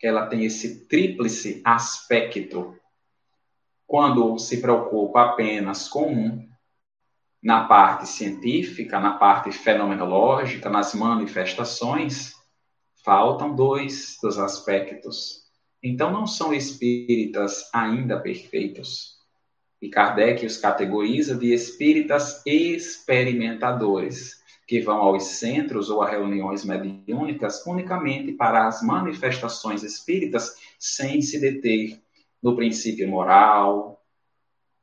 Ela 0.00 0.26
tem 0.26 0.44
esse 0.44 0.86
tríplice 0.86 1.62
aspecto. 1.64 2.78
Quando 3.86 4.38
se 4.38 4.60
preocupa 4.60 5.22
apenas 5.22 5.88
com 5.88 6.12
um, 6.12 6.48
na 7.42 7.64
parte 7.64 8.06
científica, 8.06 9.00
na 9.00 9.14
parte 9.14 9.50
fenomenológica, 9.50 10.68
nas 10.68 10.94
manifestações, 10.94 12.36
Faltam 13.06 13.54
dois 13.54 14.18
dos 14.20 14.36
aspectos. 14.36 15.44
Então, 15.80 16.10
não 16.10 16.26
são 16.26 16.52
espíritas 16.52 17.70
ainda 17.72 18.18
perfeitos. 18.18 19.14
E 19.80 19.88
Kardec 19.88 20.44
os 20.44 20.56
categoriza 20.56 21.36
de 21.36 21.54
espíritas 21.54 22.42
experimentadores, 22.44 24.42
que 24.66 24.80
vão 24.80 24.98
aos 24.98 25.24
centros 25.24 25.90
ou 25.90 26.02
a 26.02 26.10
reuniões 26.10 26.64
mediúnicas 26.64 27.64
unicamente 27.66 28.32
para 28.32 28.66
as 28.66 28.82
manifestações 28.82 29.84
espíritas, 29.84 30.56
sem 30.78 31.22
se 31.22 31.40
deter 31.40 32.02
no 32.42 32.56
princípio 32.56 33.08
moral, 33.08 34.04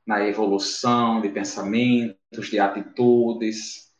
na 0.06 0.26
evolução 0.26 1.22
de 1.22 1.30
pensamentos, 1.30 2.50
de 2.50 2.60
atitudes, 2.60 3.92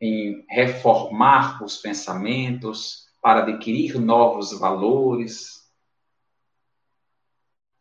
em 0.00 0.44
reformar 0.48 1.62
os 1.62 1.76
pensamentos, 1.78 3.04
para 3.22 3.42
adquirir 3.42 3.98
novos 3.98 4.58
valores. 4.58 5.62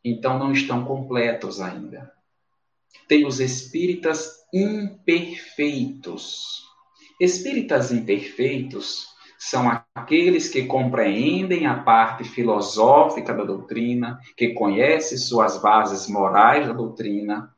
Então 0.01 0.39
não 0.39 0.53
estão 0.53 0.85
completos 0.85 1.59
ainda. 1.59 2.09
Tem 3.09 3.25
os 3.25 3.41
espíritas 3.41 4.45
imperfeitos. 4.53 6.62
Espíritas 7.23 7.89
imperfeitos 7.89 9.07
são 9.39 9.81
aqueles 9.95 10.49
que 10.49 10.65
compreendem 10.65 11.65
a 11.65 11.81
parte 11.81 12.25
filosófica 12.25 13.33
da 13.33 13.45
doutrina, 13.45 14.19
que 14.35 14.49
conhecem 14.49 15.17
suas 15.17 15.57
bases 15.57 16.05
morais 16.09 16.67
da 16.67 16.73
doutrina, 16.73 17.55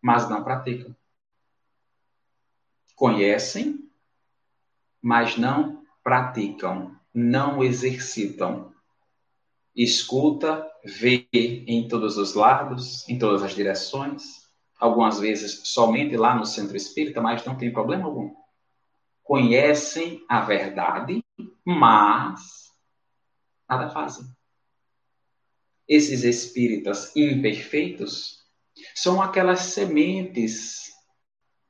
mas 0.00 0.26
não 0.30 0.42
praticam. 0.42 0.96
Conhecem, 2.94 3.78
mas 5.02 5.36
não 5.36 5.82
praticam, 6.02 6.96
não 7.12 7.62
exercitam. 7.62 8.72
Escuta, 9.74 10.66
vê 10.82 11.28
em 11.34 11.86
todos 11.88 12.16
os 12.16 12.32
lados, 12.32 13.06
em 13.06 13.18
todas 13.18 13.42
as 13.42 13.54
direções, 13.54 14.46
algumas 14.80 15.20
vezes 15.20 15.60
somente 15.68 16.16
lá 16.16 16.34
no 16.34 16.46
centro 16.46 16.74
espírita, 16.74 17.20
mas 17.20 17.44
não 17.44 17.54
tem 17.54 17.70
problema 17.70 18.06
algum. 18.06 18.45
Conhecem 19.26 20.24
a 20.28 20.40
verdade, 20.40 21.20
mas 21.64 22.72
nada 23.68 23.90
fazem. 23.90 24.24
esses 25.88 26.22
espíritas 26.22 27.14
imperfeitos 27.16 28.46
são 28.94 29.20
aquelas 29.20 29.60
sementes 29.60 30.92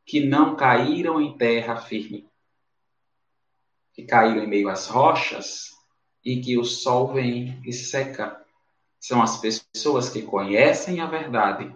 que 0.05 0.21
não 0.21 0.55
caíram 0.55 1.19
em 1.19 1.35
terra 1.39 1.79
firme, 1.79 2.29
que 3.95 4.05
caíram 4.05 4.45
em 4.45 4.47
meio 4.47 4.69
às 4.69 4.87
rochas 4.87 5.71
e 6.23 6.43
que 6.43 6.59
o 6.59 6.65
sol 6.65 7.15
vem 7.15 7.59
e 7.65 7.73
seca. 7.73 8.39
São 9.01 9.23
as 9.23 9.39
pessoas 9.39 10.11
que 10.11 10.21
conhecem 10.21 11.01
a 11.01 11.07
verdade, 11.07 11.75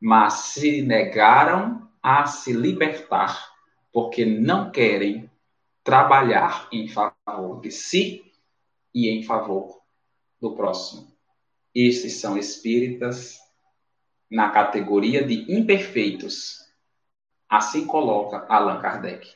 mas 0.00 0.34
se 0.34 0.80
negaram 0.80 1.90
a 2.00 2.24
se 2.26 2.52
libertar, 2.52 3.51
porque 3.92 4.24
não 4.24 4.70
querem 4.70 5.30
trabalhar 5.84 6.68
em 6.72 6.88
favor 6.88 7.60
de 7.60 7.70
si 7.70 8.24
e 8.94 9.08
em 9.08 9.22
favor 9.22 9.80
do 10.40 10.54
próximo. 10.56 11.12
Esses 11.74 12.14
são 12.14 12.36
espíritas 12.36 13.38
na 14.30 14.50
categoria 14.50 15.24
de 15.24 15.52
imperfeitos. 15.52 16.60
Assim 17.48 17.86
coloca 17.86 18.46
Allan 18.48 18.80
Kardec. 18.80 19.28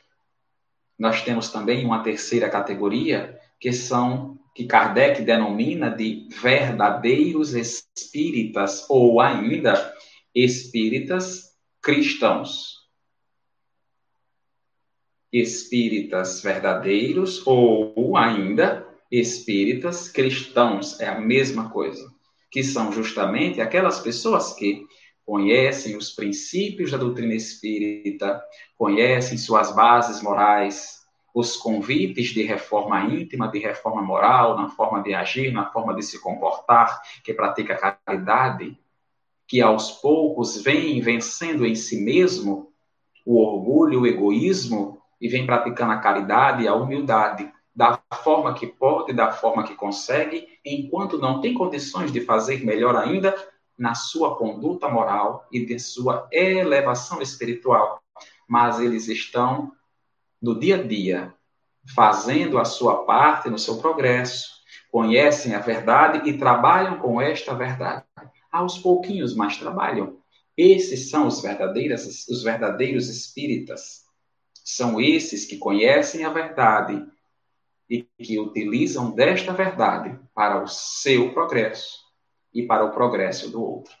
Nós 0.97 1.21
temos 1.21 1.49
também 1.49 1.85
uma 1.85 2.01
terceira 2.01 2.49
categoria, 2.49 3.39
que 3.59 3.71
são 3.71 4.37
que 4.55 4.65
Kardec 4.65 5.21
denomina 5.21 5.91
de 5.91 6.27
verdadeiros 6.31 7.53
espíritas 7.53 8.89
ou 8.89 9.21
ainda 9.21 9.95
espíritas 10.33 11.55
cristãos. 11.79 12.76
Espíritas 15.31 16.41
verdadeiros 16.41 17.45
ou 17.45 18.15
ainda 18.15 18.87
espíritas 19.11 20.09
cristãos, 20.09 20.99
é 20.99 21.07
a 21.07 21.19
mesma 21.19 21.69
coisa, 21.69 22.11
que 22.51 22.63
são 22.63 22.91
justamente 22.91 23.61
aquelas 23.61 23.99
pessoas 23.99 24.53
que 24.53 24.85
conhecem 25.25 25.95
os 25.97 26.11
princípios 26.11 26.91
da 26.91 26.97
doutrina 26.97 27.33
espírita, 27.33 28.41
conhecem 28.77 29.37
suas 29.37 29.75
bases 29.75 30.21
morais, 30.21 30.97
os 31.33 31.55
convites 31.55 32.29
de 32.29 32.43
reforma 32.43 33.01
íntima, 33.03 33.47
de 33.47 33.59
reforma 33.59 34.01
moral, 34.01 34.57
na 34.57 34.69
forma 34.69 35.03
de 35.03 35.13
agir, 35.13 35.51
na 35.51 35.69
forma 35.69 35.93
de 35.93 36.01
se 36.01 36.19
comportar, 36.19 37.01
que 37.23 37.33
pratica 37.33 37.75
a 37.75 37.91
caridade, 37.91 38.79
que 39.45 39.61
aos 39.61 39.91
poucos 39.91 40.61
vem 40.61 40.99
vencendo 40.99 41.65
em 41.65 41.75
si 41.75 42.01
mesmo 42.01 42.71
o 43.25 43.37
orgulho, 43.39 44.01
o 44.01 44.07
egoísmo 44.07 44.96
e 45.19 45.27
vem 45.27 45.45
praticando 45.45 45.93
a 45.93 45.97
caridade 45.97 46.63
e 46.63 46.67
a 46.67 46.75
humildade 46.75 47.51
da 47.75 47.99
forma 48.23 48.53
que 48.53 48.65
pode, 48.65 49.13
da 49.13 49.31
forma 49.31 49.63
que 49.63 49.75
consegue, 49.75 50.47
enquanto 50.65 51.19
não 51.19 51.41
tem 51.41 51.53
condições 51.53 52.11
de 52.11 52.21
fazer 52.21 52.65
melhor 52.65 52.95
ainda 52.95 53.35
na 53.77 53.93
sua 53.93 54.35
conduta 54.35 54.89
moral 54.89 55.47
e 55.51 55.63
de 55.63 55.77
sua 55.77 56.27
elevação 56.31 57.21
espiritual. 57.21 58.01
Mas 58.47 58.79
eles 58.79 59.07
estão 59.07 59.71
no 60.41 60.59
dia 60.59 60.77
a 60.77 60.83
dia 60.83 61.33
fazendo 61.93 62.57
a 62.57 62.65
sua 62.65 63.05
parte 63.05 63.49
no 63.49 63.59
seu 63.59 63.77
progresso, 63.77 64.57
conhecem 64.91 65.53
a 65.53 65.59
verdade 65.59 66.27
e 66.27 66.37
trabalham 66.37 66.97
com 66.97 67.21
esta 67.21 67.53
verdade. 67.53 68.03
Aos 68.51 68.79
pouquinhos, 68.79 69.35
mas 69.35 69.57
trabalham. 69.57 70.17
Esses 70.57 71.11
são 71.11 71.27
os 71.27 71.43
os 71.43 72.43
verdadeiros 72.43 73.07
espíritas. 73.07 74.06
São 74.69 74.99
esses 74.99 75.45
que 75.45 75.57
conhecem 75.57 76.25
a 76.25 76.29
verdade 76.29 77.01
e 77.89 78.05
que 78.19 78.37
utilizam 78.37 79.15
desta 79.15 79.53
verdade 79.53 80.19
para 80.35 80.61
o 80.61 80.67
seu 80.67 81.33
progresso 81.33 81.99
e 82.53 82.63
para 82.63 82.83
o 82.83 82.91
progresso 82.91 83.49
do 83.49 83.63
outro. 83.63 83.95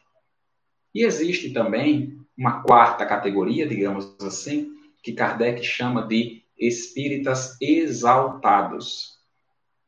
E 0.93 1.05
existe 1.05 1.53
também 1.53 2.19
uma 2.37 2.63
quarta 2.63 3.05
categoria, 3.05 3.65
digamos 3.65 4.13
assim, 4.21 4.69
que 5.01 5.13
Kardec 5.13 5.63
chama 5.63 6.05
de 6.05 6.43
espíritas 6.59 7.55
exaltados. 7.61 9.21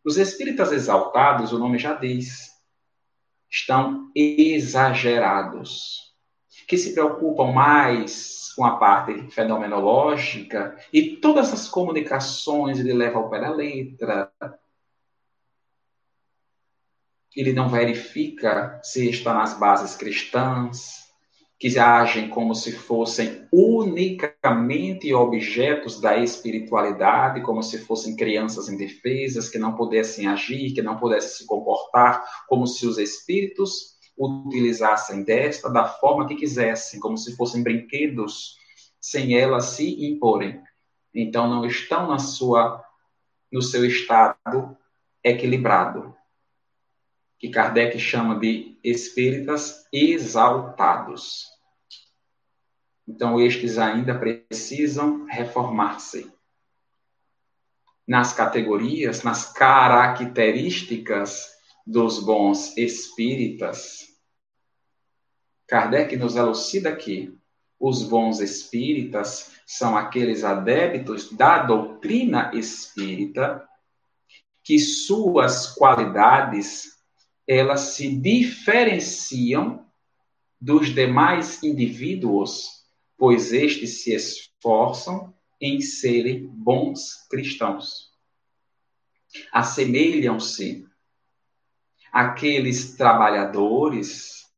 Os 0.01 0.15
espíritas 0.15 0.71
exaltados, 0.71 1.51
o 1.51 1.59
nome 1.59 1.77
já 1.77 1.93
diz, 1.93 2.51
estão 3.49 4.09
exagerados, 4.15 6.09
que 6.69 6.77
se 6.77 6.93
preocupam 6.93 7.51
mais 7.51 8.48
com 8.59 8.65
a 8.65 8.75
parte 8.75 9.31
fenomenológica 9.31 10.77
e 10.91 11.15
todas 11.15 11.53
as 11.53 11.69
comunicações 11.69 12.77
ele 12.77 12.91
leva 12.91 13.17
ao 13.17 13.29
pé 13.29 13.39
da 13.39 13.51
letra. 13.51 14.29
Ele 17.33 17.53
não 17.53 17.69
verifica 17.69 18.77
se 18.83 19.09
está 19.09 19.33
nas 19.33 19.57
bases 19.57 19.95
cristãs, 19.95 21.07
que 21.57 21.79
agem 21.79 22.27
como 22.27 22.53
se 22.53 22.73
fossem 22.73 23.47
unicamente 23.49 25.13
objetos 25.13 26.01
da 26.01 26.17
espiritualidade, 26.17 27.41
como 27.43 27.63
se 27.63 27.77
fossem 27.77 28.13
crianças 28.13 28.67
indefesas, 28.67 29.47
que 29.47 29.57
não 29.57 29.73
pudessem 29.73 30.27
agir, 30.27 30.73
que 30.73 30.81
não 30.81 30.97
pudessem 30.97 31.29
se 31.29 31.45
comportar, 31.45 32.25
como 32.45 32.67
se 32.67 32.85
os 32.85 32.97
espíritos 32.97 33.98
utilizassem 34.19 35.23
desta 35.23 35.69
da 35.69 35.85
forma 35.85 36.27
que 36.27 36.35
quisessem, 36.35 36.99
como 36.99 37.17
se 37.17 37.37
fossem 37.37 37.63
brinquedos, 37.63 38.57
sem 38.99 39.37
elas 39.37 39.65
se 39.65 40.05
imporem. 40.05 40.61
Então 41.15 41.47
não 41.47 41.65
estão 41.65 42.07
na 42.07 42.19
sua 42.19 42.83
no 43.51 43.61
seu 43.63 43.83
estado 43.83 44.77
equilibrado, 45.23 46.15
que 47.39 47.49
Kardec 47.49 47.97
chama 47.97 48.37
de 48.39 48.77
espíritas 48.83 49.87
exaltados. 49.91 51.47
Então 53.07 53.41
estes 53.41 53.79
ainda 53.79 54.19
precisam 54.19 55.25
reformar-se. 55.25 56.31
Nas 58.07 58.33
categorias, 58.33 59.23
nas 59.23 59.51
características 59.51 61.49
dos 61.87 62.19
bons 62.19 62.77
espíritas, 62.77 64.08
Kardec 65.69 66.17
nos 66.17 66.35
elucida 66.35 66.95
que 66.95 67.37
os 67.79 68.01
bons 68.01 68.39
espíritas 68.39 69.51
são 69.67 69.95
aqueles 69.95 70.43
adeptos 70.43 71.31
da 71.31 71.59
doutrina 71.59 72.51
espírita 72.55 73.69
que 74.63 74.79
suas 74.79 75.67
qualidades 75.67 76.97
elas 77.47 77.81
se 77.81 78.15
diferenciam 78.15 79.85
dos 80.59 80.89
demais 80.89 81.61
indivíduos, 81.61 82.83
pois 83.15 83.53
estes 83.53 84.03
se 84.03 84.13
esforçam 84.13 85.33
em 85.61 85.81
serem 85.81 86.47
bons 86.47 87.27
cristãos. 87.29 88.09
Assemelham-se 89.53 90.87
àqueles 92.11 92.95
trabalhadores 92.95 94.48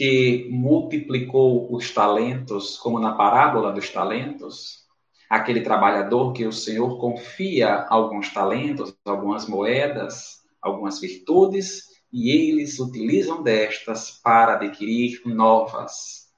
que 0.00 0.48
multiplicou 0.48 1.70
os 1.70 1.92
talentos, 1.92 2.78
como 2.78 2.98
na 2.98 3.12
parábola 3.12 3.70
dos 3.70 3.90
talentos, 3.90 4.86
aquele 5.28 5.60
trabalhador 5.60 6.32
que 6.32 6.46
o 6.46 6.52
Senhor 6.54 6.98
confia 6.98 7.82
alguns 7.82 8.32
talentos, 8.32 8.96
algumas 9.04 9.46
moedas, 9.46 10.38
algumas 10.62 10.98
virtudes, 10.98 11.82
e 12.10 12.30
eles 12.30 12.80
utilizam 12.80 13.42
destas 13.42 14.10
para 14.10 14.54
adquirir 14.54 15.20
novas. 15.26 16.30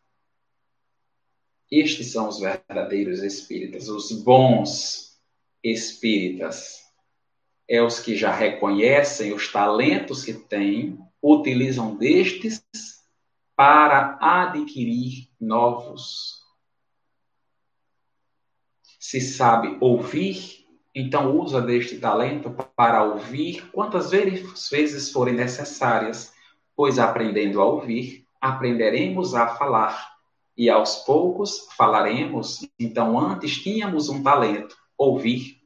Estes 1.70 2.10
são 2.10 2.26
os 2.26 2.40
verdadeiros 2.40 3.22
espíritas, 3.22 3.88
os 3.88 4.10
bons 4.10 5.20
espíritas. 5.62 6.80
É 7.68 7.80
os 7.80 8.00
que 8.00 8.16
já 8.16 8.32
reconhecem 8.32 9.32
os 9.32 9.52
talentos 9.52 10.24
que 10.24 10.34
têm, 10.34 10.98
utilizam 11.22 11.94
destes 11.94 12.60
para 13.62 14.18
adquirir 14.20 15.28
novos. 15.40 16.42
Se 18.98 19.20
sabe 19.20 19.78
ouvir, 19.80 20.66
então 20.92 21.38
usa 21.38 21.62
deste 21.62 21.96
talento 22.00 22.50
para 22.74 23.04
ouvir 23.04 23.70
quantas 23.70 24.10
vezes 24.10 25.12
forem 25.12 25.34
necessárias, 25.34 26.34
pois 26.74 26.98
aprendendo 26.98 27.60
a 27.60 27.64
ouvir, 27.64 28.26
aprenderemos 28.40 29.32
a 29.32 29.54
falar. 29.54 30.10
E 30.56 30.68
aos 30.68 30.96
poucos 31.04 31.68
falaremos. 31.76 32.68
Então, 32.80 33.16
antes 33.16 33.62
tínhamos 33.62 34.08
um 34.08 34.24
talento, 34.24 34.76
ouvir. 34.98 35.62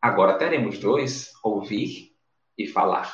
Agora 0.00 0.38
teremos 0.38 0.78
dois, 0.78 1.32
ouvir 1.42 2.14
e 2.56 2.68
falar. 2.68 3.12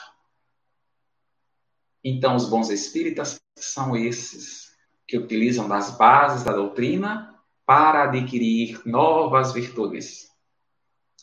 Então, 2.04 2.36
os 2.36 2.46
bons 2.50 2.68
espíritas 2.68 3.40
são 3.56 3.96
esses 3.96 4.74
que 5.06 5.16
utilizam 5.16 5.68
das 5.68 5.96
bases 5.96 6.44
da 6.44 6.52
doutrina 6.52 7.34
para 7.64 8.04
adquirir 8.04 8.80
novas 8.84 9.52
virtudes 9.52 10.30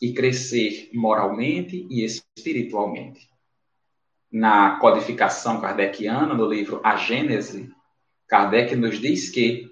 e 0.02 0.12
crescer 0.12 0.90
moralmente 0.92 1.86
e 1.88 2.04
espiritualmente. 2.04 3.32
na 4.30 4.80
codificação 4.80 5.60
kardeciana, 5.60 6.34
no 6.34 6.44
livro 6.44 6.80
A 6.82 6.96
Gênese, 6.96 7.72
Kardec 8.26 8.74
nos 8.74 8.98
diz 8.98 9.30
que 9.30 9.70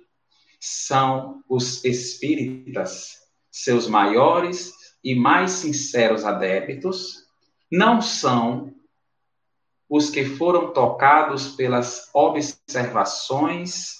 são 0.60 1.42
os 1.48 1.84
espíritas, 1.84 3.16
seus 3.50 3.88
maiores 3.88 4.72
e 5.02 5.16
mais 5.16 5.50
sinceros 5.50 6.24
adeptos, 6.24 7.26
não 7.68 8.00
são 8.00 8.72
os 9.94 10.08
que 10.08 10.24
foram 10.24 10.72
tocados 10.72 11.48
pelas 11.48 12.08
observações 12.14 13.98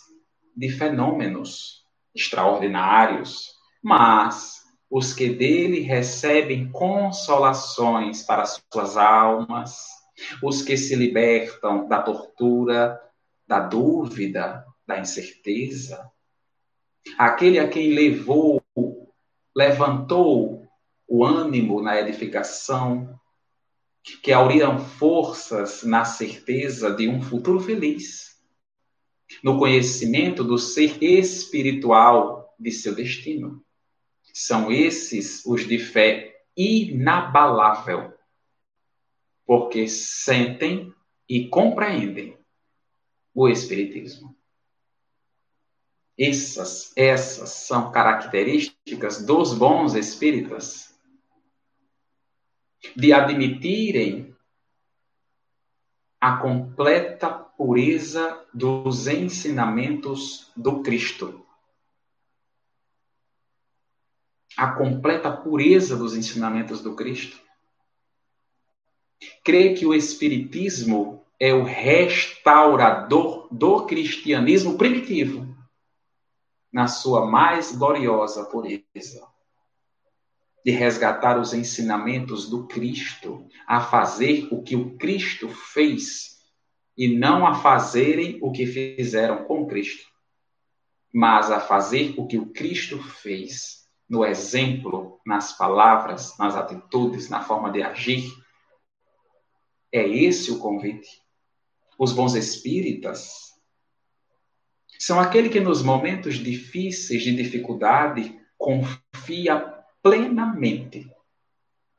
de 0.57 0.71
fenômenos 0.71 1.85
extraordinários, 2.15 3.51
mas 3.83 4.63
os 4.91 5.13
que 5.13 5.29
dele 5.29 5.81
recebem 5.81 6.73
consolações 6.73 8.23
para 8.23 8.47
suas 8.47 8.97
almas, 8.97 9.87
os 10.43 10.63
que 10.63 10.79
se 10.79 10.97
libertam 10.97 11.87
da 11.87 12.01
tortura, 12.01 12.99
da 13.47 13.61
dúvida, 13.61 14.65
da 14.87 14.99
incerteza, 14.99 16.11
aquele 17.19 17.59
a 17.59 17.69
quem 17.69 17.93
levou, 17.93 18.63
levantou 19.55 20.67
o 21.07 21.23
ânimo 21.23 21.83
na 21.83 22.01
edificação, 22.01 23.21
que 24.03 24.33
auriram 24.33 24.79
forças 24.79 25.83
na 25.85 26.05
certeza 26.05 26.91
de 26.91 27.09
um 27.09 27.23
futuro 27.23 27.61
feliz, 27.61 28.43
no 29.43 29.59
conhecimento 29.59 30.43
do 30.43 30.59
ser 30.59 31.03
espiritual 31.03 32.55
de 32.59 32.71
seu 32.71 32.95
destino. 32.95 33.65
São 34.33 34.73
esses 34.73 35.45
os 35.47 35.67
de 35.67 35.79
fé 35.79 36.43
inabalável, 36.57 38.13
porque 39.47 39.89
sentem 39.89 40.93
e 41.29 41.49
compreendem 41.49 42.37
o 43.35 43.49
Espiritismo. 43.49 44.37
Essas, 46.19 46.93
essas 46.97 47.51
são 47.51 47.91
características 47.91 49.25
dos 49.25 49.55
bons 49.55 49.95
espíritas 49.95 50.92
de 52.97 53.13
admitirem 53.13 54.37
a 56.21 56.37
completa 56.37 57.31
pureza 57.31 58.45
dos 58.53 59.07
ensinamentos 59.07 60.51
do 60.57 60.83
Cristo. 60.83 61.45
A 64.57 64.73
completa 64.73 65.33
pureza 65.33 65.97
dos 65.97 66.15
ensinamentos 66.15 66.83
do 66.83 66.95
Cristo. 66.95 67.41
Crê 69.43 69.75
que 69.75 69.87
o 69.87 69.95
Espiritismo 69.95 71.25
é 71.41 71.53
o 71.53 71.65
restaurador 71.65 73.49
do 73.51 73.87
cristianismo 73.87 74.79
primitivo, 74.79 75.57
na 76.73 76.87
sua 76.87 77.27
mais 77.27 77.75
gloriosa 77.75 78.45
pureza 78.45 79.32
de 80.65 80.71
resgatar 80.71 81.39
os 81.41 81.53
ensinamentos 81.53 82.49
do 82.49 82.67
Cristo, 82.67 83.49
a 83.67 83.81
fazer 83.81 84.49
o 84.51 84.63
que 84.63 84.77
o 84.77 84.97
Cristo 84.97 85.49
fez 85.49 86.33
e 86.97 87.09
não 87.09 87.47
a 87.47 87.55
fazerem 87.55 88.39
o 88.43 88.53
que 88.53 88.67
fizeram 88.67 89.45
com 89.45 89.67
Cristo, 89.67 90.07
mas 91.13 91.51
a 91.51 91.59
fazer 91.59 92.15
o 92.17 92.27
que 92.27 92.39
o 92.39 92.53
Cristo 92.53 93.03
fez, 93.03 93.89
no 94.09 94.25
exemplo, 94.25 95.21
nas 95.27 95.57
palavras, 95.57 96.37
nas 96.39 96.55
atitudes, 96.55 97.29
na 97.29 97.43
forma 97.43 97.71
de 97.71 97.83
agir. 97.83 98.31
É 99.91 100.07
esse 100.07 100.51
o 100.51 100.59
convite. 100.59 101.09
Os 101.99 102.13
bons 102.13 102.35
espíritas 102.35 103.53
são 104.99 105.19
aquele 105.19 105.49
que 105.49 105.59
nos 105.59 105.83
momentos 105.83 106.37
difíceis 106.37 107.23
de 107.23 107.35
dificuldade 107.35 108.39
confia 108.57 109.72
plenamente 110.03 111.11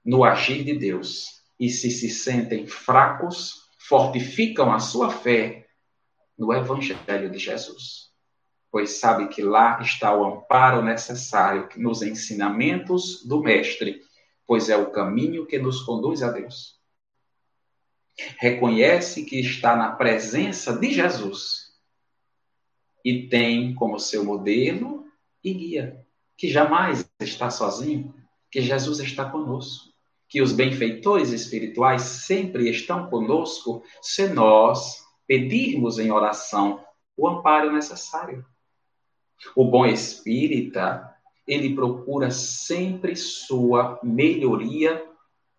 no 0.04 0.24
agir 0.24 0.64
de 0.64 0.78
Deus 0.78 1.42
e 1.60 1.70
se 1.70 1.90
se 1.90 2.10
sentem 2.10 2.68
fracos, 2.68 3.70
fortificam 3.80 4.74
a 4.74 4.80
sua 4.80 5.10
fé 5.10 5.66
no 6.38 6.54
Evangelho 6.54 7.32
de 7.32 7.38
Jesus. 7.38 8.12
Pois 8.70 9.00
sabe 9.00 9.28
que 9.28 9.42
lá 9.42 9.80
está 9.82 10.14
o 10.16 10.26
amparo 10.26 10.82
necessário 10.82 11.70
nos 11.78 12.02
ensinamentos 12.02 13.24
do 13.24 13.42
Mestre, 13.42 14.02
pois 14.46 14.68
é 14.68 14.76
o 14.76 14.92
caminho 14.92 15.46
que 15.46 15.60
nos 15.60 15.82
conduz 15.84 16.24
a 16.24 16.32
Deus. 16.32 16.82
Reconhece 18.40 19.26
que 19.26 19.40
está 19.40 19.76
na 19.76 19.92
presença 19.92 20.78
de 20.78 20.92
Jesus 20.92 21.72
e 23.06 23.28
tem 23.28 23.74
como 23.74 24.00
seu 24.00 24.24
modelo 24.24 25.06
e 25.44 25.54
guia 25.54 26.04
que 26.38 26.50
jamais 26.50 27.10
está 27.24 27.50
sozinho, 27.50 28.14
que 28.52 28.62
Jesus 28.62 29.00
está 29.00 29.30
conosco, 29.30 29.92
que 30.30 30.42
os 30.42 30.52
benfeitores 30.52 31.32
espirituais 31.32 32.02
sempre 32.02 32.70
estão 32.70 33.10
conosco 33.10 33.84
se 34.02 34.28
nós 34.28 35.04
pedirmos 35.28 35.98
em 35.98 36.12
oração 36.12 36.84
o 37.18 37.28
amparo 37.28 37.72
necessário. 37.72 38.46
O 39.56 39.66
bom 39.66 39.86
espírita, 39.86 41.14
ele 41.48 41.76
procura 41.76 42.32
sempre 42.32 43.16
sua 43.16 44.00
melhoria 44.04 45.06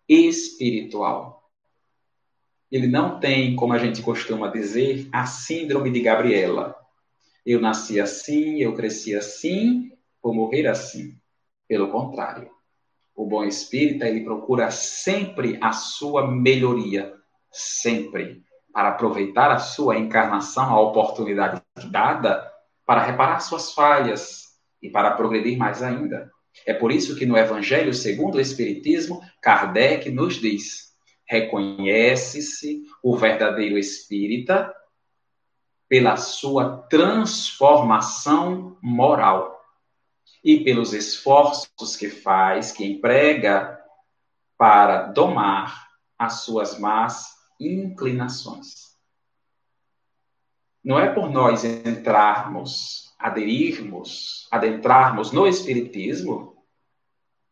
espiritual. 0.07 1.49
Ele 2.71 2.87
não 2.87 3.19
tem, 3.19 3.55
como 3.55 3.73
a 3.73 3.77
gente 3.77 4.01
costuma 4.01 4.47
dizer, 4.47 5.07
a 5.11 5.25
síndrome 5.25 5.91
de 5.91 6.01
Gabriela. 6.01 6.75
Eu 7.45 7.61
nasci 7.61 7.99
assim, 7.99 8.59
eu 8.59 8.73
cresci 8.73 9.15
assim, 9.15 9.91
por 10.21 10.33
morrer 10.33 10.67
assim. 10.67 11.15
Pelo 11.67 11.89
contrário, 11.89 12.49
o 13.15 13.25
bom 13.25 13.43
espírita 13.43 14.07
ele 14.07 14.23
procura 14.23 14.69
sempre 14.69 15.57
a 15.61 15.71
sua 15.71 16.27
melhoria, 16.27 17.13
sempre 17.51 18.43
para 18.73 18.89
aproveitar 18.89 19.49
a 19.51 19.57
sua 19.57 19.97
encarnação, 19.97 20.69
a 20.69 20.81
oportunidade 20.81 21.61
dada 21.89 22.51
para 22.85 23.01
reparar 23.03 23.39
suas 23.39 23.71
falhas 23.71 24.59
e 24.81 24.89
para 24.89 25.11
progredir 25.11 25.57
mais 25.57 25.81
ainda. 25.81 26.29
É 26.65 26.73
por 26.73 26.91
isso 26.91 27.15
que 27.15 27.25
no 27.25 27.37
Evangelho 27.37 27.93
segundo 27.93 28.35
o 28.35 28.41
Espiritismo, 28.41 29.21
Kardec 29.41 30.11
nos 30.11 30.35
diz: 30.35 30.93
reconhece-se 31.25 32.83
o 33.01 33.15
verdadeiro 33.15 33.77
espírita 33.77 34.73
pela 35.87 36.17
sua 36.17 36.79
transformação 36.89 38.77
moral 38.81 39.54
e 40.45 40.63
pelos 40.63 40.93
esforços 40.93 41.95
que 41.97 42.07
faz, 42.07 42.71
que 42.71 42.85
emprega 42.85 43.81
para 44.55 45.07
domar 45.07 45.87
as 46.19 46.41
suas 46.41 46.77
más 46.77 47.33
inclinações. 47.59 48.95
Não 50.83 50.99
é 50.99 51.11
por 51.11 51.31
nós 51.31 51.65
entrarmos, 51.65 53.15
aderirmos, 53.17 54.47
adentrarmos 54.51 55.31
no 55.31 55.47
Espiritismo, 55.47 56.63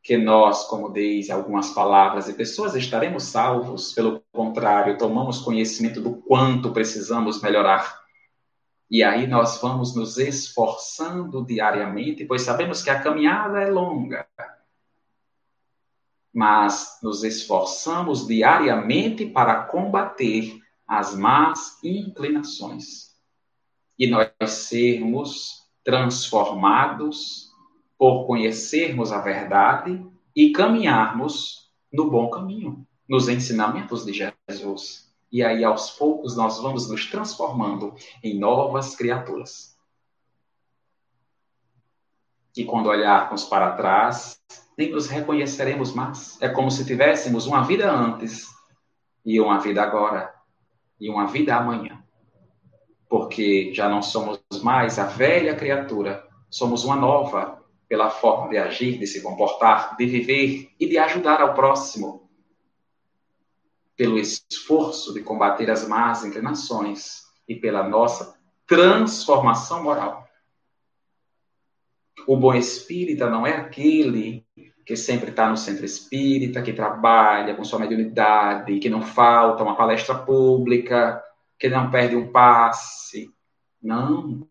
que 0.03 0.15
nós, 0.15 0.65
como 0.65 0.93
diz 0.93 1.31
algumas 1.31 1.71
palavras 1.71 2.29
e 2.29 2.33
pessoas, 2.33 2.75
estaremos 2.75 3.23
salvos. 3.23 3.93
Pelo 3.93 4.21
contrário, 4.31 4.99
tomamos 4.99 5.39
conhecimento 5.39 5.99
do 5.99 6.17
quanto 6.17 6.71
precisamos 6.71 7.41
melhorar 7.41 8.02
e 8.93 9.01
aí 9.01 9.25
nós 9.25 9.59
vamos 9.59 9.95
nos 9.95 10.19
esforçando 10.19 11.43
diariamente, 11.43 12.25
pois 12.25 12.43
sabemos 12.43 12.83
que 12.83 12.91
a 12.91 13.01
caminhada 13.01 13.59
é 13.59 13.67
longa. 13.67 14.27
Mas 16.31 16.99
nos 17.01 17.23
esforçamos 17.23 18.27
diariamente 18.27 19.25
para 19.25 19.63
combater 19.63 20.61
as 20.87 21.15
más 21.15 21.83
inclinações. 21.83 23.15
E 23.97 24.05
nós 24.05 24.29
sermos 24.51 25.63
transformados 25.83 27.51
por 27.97 28.27
conhecermos 28.27 29.11
a 29.11 29.21
verdade 29.21 30.05
e 30.35 30.51
caminharmos 30.51 31.71
no 31.91 32.11
bom 32.11 32.29
caminho, 32.29 32.87
nos 33.09 33.27
ensinamentos 33.27 34.05
de 34.05 34.13
Jesus. 34.13 35.11
E 35.33 35.41
aí, 35.43 35.63
aos 35.63 35.89
poucos, 35.89 36.37
nós 36.37 36.61
vamos 36.61 36.87
nos 36.87 37.07
transformando 37.07 37.95
em 38.23 38.37
novas 38.37 38.95
criaturas. 38.95 39.75
E 42.55 42.63
quando 42.63 42.85
olharmos 42.85 43.43
para 43.43 43.71
trás, 43.71 44.39
nem 44.77 44.91
nos 44.91 45.07
reconheceremos 45.07 45.91
mais. 45.91 46.39
É 46.39 46.47
como 46.47 46.69
se 46.69 46.85
tivéssemos 46.85 47.47
uma 47.47 47.63
vida 47.63 47.91
antes 47.91 48.45
e 49.25 49.41
uma 49.41 49.57
vida 49.57 49.81
agora 49.81 50.31
e 50.99 51.09
uma 51.09 51.25
vida 51.25 51.55
amanhã. 51.55 52.03
Porque 53.09 53.73
já 53.73 53.89
não 53.89 54.03
somos 54.03 54.39
mais 54.61 54.99
a 54.99 55.05
velha 55.05 55.55
criatura, 55.55 56.27
somos 56.47 56.83
uma 56.83 56.95
nova 56.95 57.59
pela 57.89 58.11
forma 58.11 58.49
de 58.49 58.57
agir, 58.59 58.99
de 58.99 59.07
se 59.07 59.23
comportar, 59.23 59.97
de 59.97 60.05
viver 60.05 60.69
e 60.79 60.87
de 60.87 60.99
ajudar 60.99 61.41
ao 61.41 61.55
próximo 61.55 62.22
pelo 63.95 64.17
esforço 64.17 65.13
de 65.13 65.21
combater 65.21 65.69
as 65.69 65.87
más 65.87 66.25
inclinações 66.25 67.23
e 67.47 67.55
pela 67.55 67.87
nossa 67.87 68.37
transformação 68.65 69.83
moral. 69.83 70.27
O 72.27 72.37
bom 72.37 72.53
espírita 72.53 73.29
não 73.29 73.45
é 73.45 73.55
aquele 73.55 74.45
que 74.85 74.95
sempre 74.95 75.29
está 75.29 75.49
no 75.49 75.57
centro 75.57 75.85
espírita, 75.85 76.61
que 76.61 76.73
trabalha 76.73 77.55
com 77.55 77.63
sua 77.63 77.79
mediunidade, 77.79 78.79
que 78.79 78.89
não 78.89 79.01
falta 79.01 79.63
uma 79.63 79.75
palestra 79.75 80.15
pública, 80.15 81.23
que 81.57 81.69
não 81.69 81.89
perde 81.89 82.15
um 82.15 82.31
passe. 82.31 83.29
Não. 83.81 84.47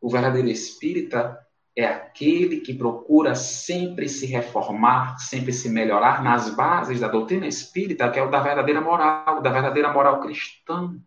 O 0.00 0.10
verdadeiro 0.10 0.48
espírita 0.48 1.38
é 1.78 1.86
aquele 1.86 2.58
que 2.60 2.74
procura 2.74 3.36
sempre 3.36 4.08
se 4.08 4.26
reformar, 4.26 5.16
sempre 5.20 5.52
se 5.52 5.70
melhorar 5.70 6.24
nas 6.24 6.52
bases 6.52 6.98
da 6.98 7.06
doutrina 7.06 7.46
espírita, 7.46 8.10
que 8.10 8.18
é 8.18 8.22
o 8.22 8.28
da 8.28 8.40
verdadeira 8.40 8.80
moral, 8.80 9.40
da 9.40 9.48
verdadeira 9.48 9.92
moral 9.92 10.20
cristã. 10.20 11.00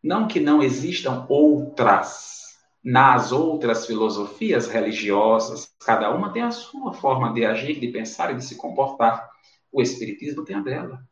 Não 0.00 0.28
que 0.28 0.38
não 0.38 0.62
existam 0.62 1.26
outras 1.28 2.56
nas 2.84 3.32
outras 3.32 3.84
filosofias 3.84 4.68
religiosas, 4.68 5.74
cada 5.84 6.14
uma 6.14 6.32
tem 6.32 6.42
a 6.42 6.52
sua 6.52 6.92
forma 6.92 7.34
de 7.34 7.44
agir, 7.44 7.80
de 7.80 7.88
pensar 7.88 8.30
e 8.30 8.36
de 8.36 8.44
se 8.44 8.54
comportar. 8.54 9.28
O 9.72 9.82
Espiritismo 9.82 10.44
tem 10.44 10.54
a 10.54 10.60
dela. 10.60 11.02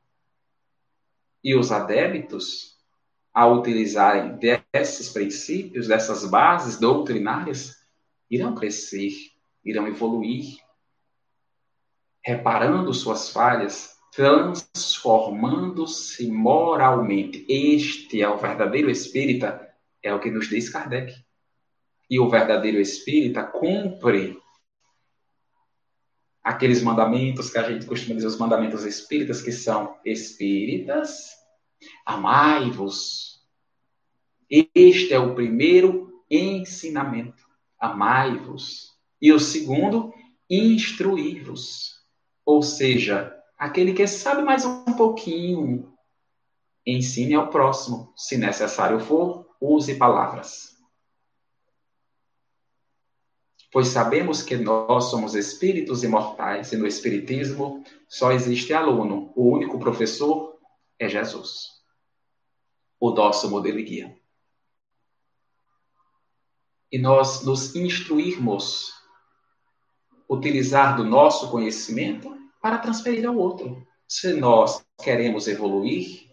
E 1.42 1.57
os 1.57 1.72
adébitos, 1.72 2.78
ao 3.33 3.59
utilizarem 3.59 4.38
desses 4.73 5.11
princípios, 5.11 5.88
dessas 5.88 6.25
bases 6.25 6.79
doutrinárias, 6.79 7.77
irão 8.31 8.55
crescer, 8.55 9.12
irão 9.64 9.87
evoluir, 9.87 10.59
reparando 12.25 12.93
suas 12.93 13.31
falhas, 13.31 13.97
transformando-se 14.12 16.31
moralmente. 16.31 17.47
Este 17.49 18.21
é 18.21 18.29
o 18.29 18.38
verdadeiro 18.38 18.91
espírita, 18.91 19.67
é 20.03 20.12
o 20.12 20.21
que 20.21 20.31
nos 20.31 20.49
diz 20.49 20.69
Kardec 20.69 21.14
e 22.11 22.19
o 22.19 22.29
verdadeiro 22.29 22.81
espírita 22.81 23.45
cumpre 23.45 24.38
aqueles 26.43 26.83
mandamentos 26.83 27.51
que 27.51 27.59
a 27.59 27.71
gente 27.71 27.85
costuma 27.85 28.14
dizer, 28.14 28.27
os 28.27 28.38
mandamentos 28.38 28.85
espíritas, 28.85 29.43
que 29.43 29.53
são 29.53 29.99
espíritas, 30.05 31.38
amai-vos. 32.05 33.47
Este 34.75 35.12
é 35.12 35.19
o 35.19 35.35
primeiro 35.35 36.23
ensinamento, 36.31 37.47
amai-vos. 37.79 38.97
E 39.21 39.33
o 39.33 39.41
segundo, 39.41 40.12
instruir-vos. 40.49 42.03
Ou 42.45 42.62
seja, 42.62 43.35
aquele 43.59 43.93
que 43.93 44.07
sabe 44.07 44.43
mais 44.43 44.64
um 44.64 44.85
pouquinho, 44.97 45.93
ensine 46.87 47.35
ao 47.35 47.49
próximo. 47.49 48.12
Se 48.17 48.37
necessário 48.37 49.01
for, 49.01 49.47
use 49.61 49.97
palavras 49.97 50.79
pois 53.71 53.88
sabemos 53.88 54.43
que 54.43 54.57
nós 54.57 55.05
somos 55.05 55.35
espíritos 55.35 56.03
imortais 56.03 56.73
e 56.73 56.77
no 56.77 56.87
Espiritismo 56.87 57.85
só 58.09 58.33
existe 58.33 58.73
aluno, 58.73 59.33
o 59.37 59.53
único 59.53 59.79
professor 59.79 60.58
é 60.98 61.08
Jesus, 61.08 61.82
o 62.98 63.11
nosso 63.11 63.48
modelo 63.50 63.78
e 63.78 63.82
guia. 63.82 64.18
E 66.90 66.98
nós 66.98 67.44
nos 67.44 67.76
instruirmos, 67.76 68.92
utilizar 70.28 70.96
do 70.96 71.04
nosso 71.04 71.50
conhecimento 71.50 72.37
para 72.61 72.78
transferir 72.78 73.26
ao 73.26 73.37
outro. 73.37 73.87
Se 74.06 74.32
nós 74.34 74.84
queremos 75.02 75.46
evoluir, 75.46 76.28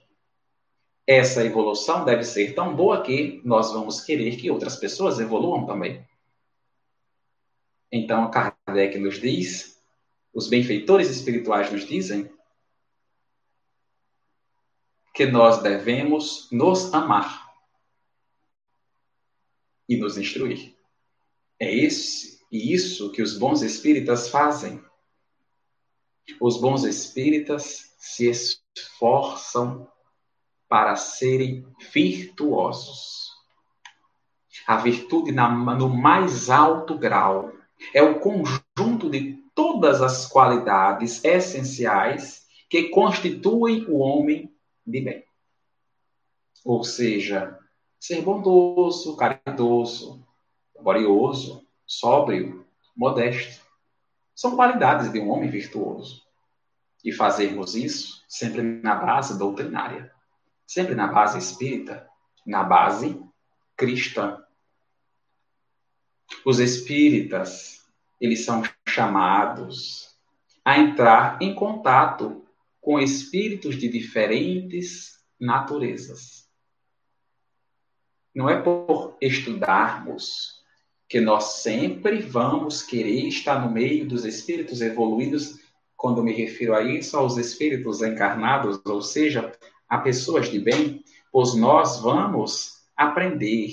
essa 1.06 1.44
evolução 1.44 2.04
deve 2.04 2.24
ser 2.24 2.56
tão 2.56 2.76
boa 2.76 3.04
que 3.04 3.42
nós 3.44 3.72
vamos 3.72 4.02
querer 4.02 4.38
que 4.38 4.50
outras 4.50 4.76
pessoas 4.76 5.20
evoluam 5.20 5.66
também. 5.66 6.08
Então, 7.92 8.32
Kardec 8.32 8.98
nos 8.98 9.22
diz, 9.22 9.80
os 10.34 10.50
benfeitores 10.50 11.10
espirituais 11.10 11.72
nos 11.72 11.86
dizem, 11.86 12.30
que 15.16 15.26
nós 15.26 15.62
devemos 15.64 16.50
nos 16.52 16.94
amar 16.94 17.50
e 19.88 19.96
nos 19.96 20.18
instruir. 20.18 20.76
É 21.58 21.74
esse 21.74 22.42
e 22.52 22.74
isso 22.74 23.10
que 23.14 23.22
os 23.22 23.38
bons 23.38 23.62
espíritas 23.62 24.28
fazem. 24.28 24.84
Os 26.42 26.60
bons 26.60 26.84
espíritas 26.84 27.96
se 27.98 28.30
esforçam 28.30 29.90
para 30.68 30.98
serem 30.98 31.66
virtuosos. 31.94 33.32
A 34.68 34.76
virtude 34.76 35.32
na, 35.32 35.50
no 35.50 35.88
mais 35.88 36.50
alto 36.50 36.98
grau 36.98 37.54
é 37.94 38.04
o 38.04 38.20
conjunto 38.20 39.10
de 39.10 39.42
todas 39.54 40.02
as 40.02 40.26
qualidades 40.28 41.24
essenciais 41.24 42.46
que 42.70 42.90
constituem 42.90 43.86
o 43.88 44.00
homem 44.00 44.54
de 44.86 45.02
bem. 45.02 45.26
Ou 46.64 46.84
seja, 46.84 47.60
ser 48.00 48.22
bondoso, 48.22 49.16
caridoso, 49.18 50.26
laborioso, 50.76 51.66
sóbrio, 51.86 52.66
modesto. 52.96 53.64
São 54.34 54.56
qualidades 54.56 55.12
de 55.12 55.20
um 55.20 55.30
homem 55.30 55.50
virtuoso. 55.50 56.24
E 57.04 57.12
fazermos 57.12 57.76
isso 57.76 58.24
sempre 58.28 58.62
na 58.62 58.96
base 58.96 59.38
doutrinária, 59.38 60.12
sempre 60.66 60.96
na 60.96 61.08
base 61.08 61.38
espírita, 61.38 62.10
na 62.46 62.64
base 62.64 63.20
cristã. 63.76 64.44
Os 66.44 66.60
espíritas, 66.60 67.86
eles 68.20 68.44
são 68.44 68.64
chamados 68.88 70.16
a 70.64 70.80
entrar 70.80 71.42
em 71.42 71.54
contato 71.54 72.45
com 72.86 73.00
espíritos 73.00 73.80
de 73.80 73.90
diferentes 73.90 75.18
naturezas. 75.40 76.48
Não 78.32 78.48
é 78.48 78.62
por 78.62 79.18
estudarmos 79.20 80.62
que 81.10 81.20
nós 81.20 81.64
sempre 81.64 82.22
vamos 82.22 82.84
querer 82.84 83.28
estar 83.28 83.60
no 83.60 83.72
meio 83.72 84.08
dos 84.08 84.24
espíritos 84.24 84.82
evoluídos, 84.82 85.58
quando 85.98 86.22
me 86.22 86.32
refiro 86.32 86.76
a 86.76 86.84
isso, 86.84 87.18
aos 87.18 87.38
espíritos 87.38 88.04
encarnados, 88.04 88.80
ou 88.86 89.02
seja, 89.02 89.52
a 89.90 89.98
pessoas 89.98 90.48
de 90.48 90.60
bem, 90.60 91.04
pois 91.32 91.56
nós 91.56 92.00
vamos 92.02 92.84
aprender, 92.96 93.72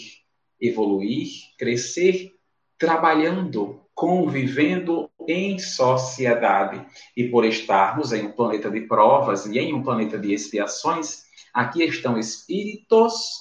evoluir, 0.59 1.29
crescer 1.59 2.35
trabalhando, 2.79 3.82
convivendo 3.95 5.11
em 5.29 5.59
sociedade. 5.59 6.85
E 7.17 7.29
por 7.29 7.45
estarmos 7.45 8.13
em 8.13 8.27
um 8.27 8.33
planeta 8.33 8.71
de 8.71 8.83
provas 8.83 9.47
e 9.47 9.59
em 9.59 9.75
um 9.75 9.83
planeta 9.83 10.19
de 10.19 10.33
expiações, 10.33 11.25
aqui 11.53 11.83
estão 11.85 12.19
espíritos 12.19 13.39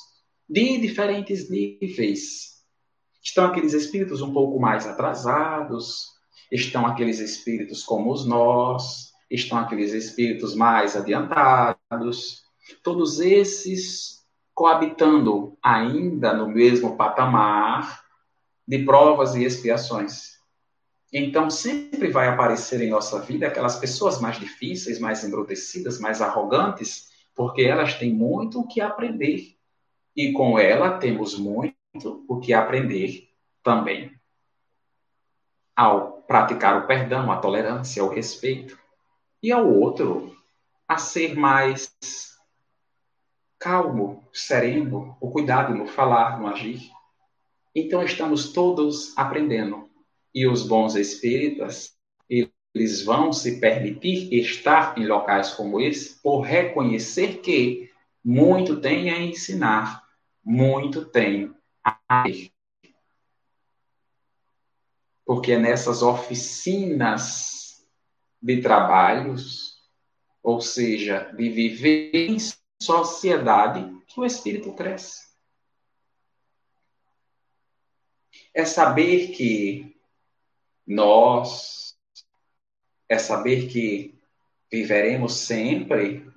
de 0.50 0.78
diferentes 0.78 1.50
níveis. 1.50 2.62
Estão 3.24 3.46
aqueles 3.46 3.74
espíritos 3.74 4.22
um 4.22 4.34
pouco 4.34 4.60
mais 4.60 4.86
atrasados, 4.86 6.08
estão 6.52 6.86
aqueles 6.86 7.20
espíritos 7.20 7.84
como 7.84 8.12
os 8.12 8.26
nós, 8.26 9.12
estão 9.30 9.58
aqueles 9.58 9.94
espíritos 9.94 10.56
mais 10.56 10.96
adiantados. 10.96 12.44
Todos 12.84 13.20
esses 13.20 14.22
coabitando 14.54 15.58
ainda 15.64 16.34
no 16.34 16.48
mesmo 16.48 16.98
patamar 16.98 18.04
de 18.68 18.80
provas 18.80 19.36
e 19.36 19.44
expiações. 19.44 20.41
Então, 21.12 21.50
sempre 21.50 22.10
vai 22.10 22.28
aparecer 22.28 22.82
em 22.82 22.90
nossa 22.90 23.20
vida 23.20 23.48
aquelas 23.48 23.76
pessoas 23.76 24.22
mais 24.22 24.40
difíceis, 24.40 25.00
mais 25.00 25.24
embrutecidas, 25.24 26.00
mais 26.00 26.22
arrogantes, 26.22 27.10
porque 27.36 27.64
elas 27.64 27.96
têm 27.96 28.14
muito 28.14 28.62
o 28.62 28.68
que 28.68 28.80
aprender. 28.80 29.58
E 30.16 30.32
com 30.32 30.58
ela 30.58 30.98
temos 30.98 31.38
muito 31.38 31.76
o 32.28 32.40
que 32.40 32.54
aprender 32.54 33.30
também. 33.62 34.12
Ao 35.76 36.22
praticar 36.24 36.82
o 36.82 36.88
perdão, 36.88 37.30
a 37.30 37.38
tolerância, 37.38 38.04
o 38.04 38.10
respeito. 38.10 38.80
E 39.44 39.52
ao 39.52 39.68
outro, 39.70 40.34
a 40.88 40.98
ser 40.98 41.36
mais 41.36 41.94
calmo, 43.60 44.28
sereno, 44.34 45.16
o 45.20 45.30
cuidado 45.30 45.76
no 45.76 45.88
falar, 45.88 46.40
no 46.40 46.48
agir. 46.48 46.90
Então 47.76 48.02
estamos 48.02 48.54
todos 48.54 49.18
aprendendo. 49.18 49.91
E 50.34 50.48
os 50.48 50.66
bons 50.66 50.96
espíritas, 50.96 51.98
eles 52.30 53.04
vão 53.04 53.34
se 53.34 53.60
permitir 53.60 54.34
estar 54.34 54.98
em 54.98 55.06
locais 55.06 55.54
como 55.54 55.80
esse 55.80 56.22
por 56.22 56.42
reconhecer 56.42 57.42
que 57.42 57.92
muito 58.24 58.80
tem 58.80 59.10
a 59.10 59.20
ensinar, 59.20 60.04
muito 60.44 61.06
tem 61.06 61.54
a 61.84 62.24
ver. 62.24 62.52
Porque 65.26 65.54
é 65.54 65.60
nessas 65.60 66.02
oficinas 66.02 67.86
de 68.42 68.62
trabalhos 68.62 69.72
ou 70.44 70.60
seja, 70.60 71.32
de 71.36 71.50
viver 71.50 72.12
em 72.14 72.38
sociedade, 72.82 73.96
que 74.08 74.20
o 74.20 74.26
espírito 74.26 74.74
cresce. 74.74 75.30
É 78.54 78.66
saber 78.66 79.32
que 79.32 79.91
nós, 80.86 81.98
é 83.08 83.18
saber 83.18 83.68
que 83.68 84.20
viveremos 84.72 85.34
sempre 85.34 86.32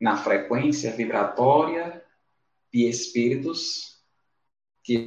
na 0.00 0.16
frequência 0.16 0.92
vibratória 0.92 2.04
de 2.72 2.88
espíritos 2.88 4.02
que 4.82 5.04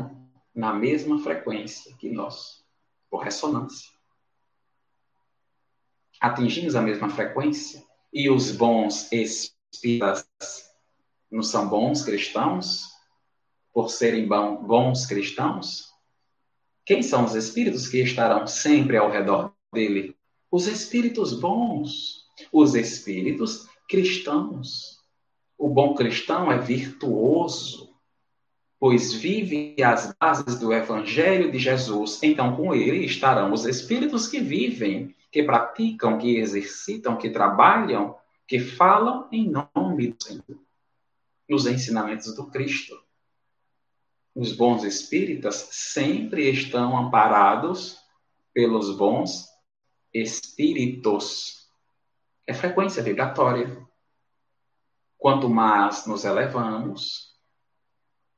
na 0.54 0.74
mesma 0.74 1.20
frequência 1.20 1.96
que 1.98 2.10
nós, 2.10 2.64
por 3.10 3.24
ressonância. 3.24 3.90
Atingimos 6.20 6.76
a 6.76 6.82
mesma 6.82 7.10
frequência 7.10 7.84
e 8.14 8.30
os 8.30 8.52
bons 8.52 9.12
espíritas 9.12 10.30
não 11.32 11.42
são 11.42 11.68
bons 11.68 12.04
cristãos 12.04 12.92
por 13.74 13.90
serem 13.90 14.28
bons 14.28 15.06
cristãos? 15.06 15.91
Quem 16.86 17.04
são 17.04 17.26
os 17.26 17.36
espíritos 17.36 17.88
que 17.88 18.02
estarão 18.02 18.48
sempre 18.48 18.98
ao 18.98 19.12
redor 19.12 19.54
dele? 19.74 20.16
Os 20.50 20.68
espíritos 20.68 21.40
bons, 21.40 22.26
os 22.52 22.76
espíritos 22.76 23.68
cristãos. 23.88 25.00
O 25.58 25.70
bom 25.70 25.94
cristão 25.94 26.52
é 26.52 26.58
virtuoso, 26.58 27.94
pois 28.80 29.14
vive 29.14 29.76
as 29.84 30.14
bases 30.20 30.60
do 30.60 30.74
Evangelho 30.74 31.52
de 31.52 31.60
Jesus. 31.60 32.20
Então, 32.24 32.56
com 32.56 32.74
ele 32.74 33.06
estarão 33.06 33.54
os 33.54 33.66
espíritos 33.66 34.28
que 34.28 34.40
vivem, 34.40 35.16
que 35.32 35.44
praticam, 35.44 36.18
que 36.18 36.38
exercitam, 36.38 37.16
que 37.16 37.30
trabalham, 37.30 38.16
que 38.48 38.60
falam 38.60 39.30
em 39.32 39.50
nome 39.50 40.08
do 40.08 40.24
Senhor, 40.24 40.60
nos 41.48 41.68
ensinamentos 41.68 42.36
do 42.36 42.48
Cristo. 42.48 43.00
Os 44.34 44.54
bons 44.54 44.84
espíritas 44.84 45.68
sempre 45.72 46.50
estão 46.50 46.98
amparados 46.98 48.00
pelos 48.54 48.96
bons 48.96 49.50
espíritos. 50.14 51.70
É 52.48 52.54
frequência 52.54 53.04
vibratória. 53.04 53.86
Quanto 55.18 55.50
mais 55.50 56.08
nos 56.08 56.24
elevamos, 56.24 57.32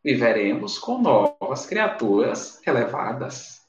viveremos 0.04 0.80
com 0.80 1.00
novas 1.00 1.66
criaturas 1.66 2.60
elevadas. 2.66 3.62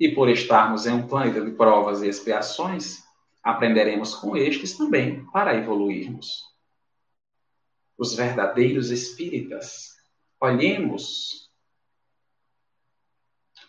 E 0.00 0.14
por 0.14 0.28
estarmos 0.28 0.86
em 0.86 0.92
um 0.92 1.06
planeta 1.06 1.42
de 1.42 1.52
provas 1.52 2.02
e 2.02 2.08
expiações, 2.08 3.02
aprenderemos 3.42 4.14
com 4.14 4.36
estes 4.36 4.76
também 4.76 5.24
para 5.26 5.54
evoluirmos. 5.54 6.42
Os 7.96 8.14
verdadeiros 8.14 8.90
espíritas, 8.90 9.94
olhemos 10.40 11.45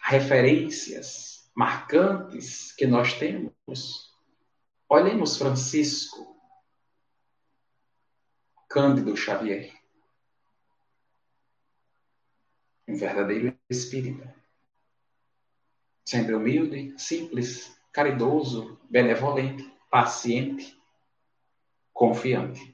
referências 0.07 1.51
marcantes 1.53 2.71
que 2.71 2.87
nós 2.87 3.13
temos. 3.13 4.15
Olhemos 4.87 5.37
Francisco 5.37 6.33
Cândido 8.69 9.17
Xavier, 9.17 9.73
um 12.87 12.95
verdadeiro 12.95 13.57
espírita, 13.69 14.33
sempre 16.05 16.33
humilde, 16.33 16.97
simples, 16.97 17.77
caridoso, 17.91 18.79
benevolente, 18.89 19.69
paciente, 19.89 20.81
confiante. 21.93 22.73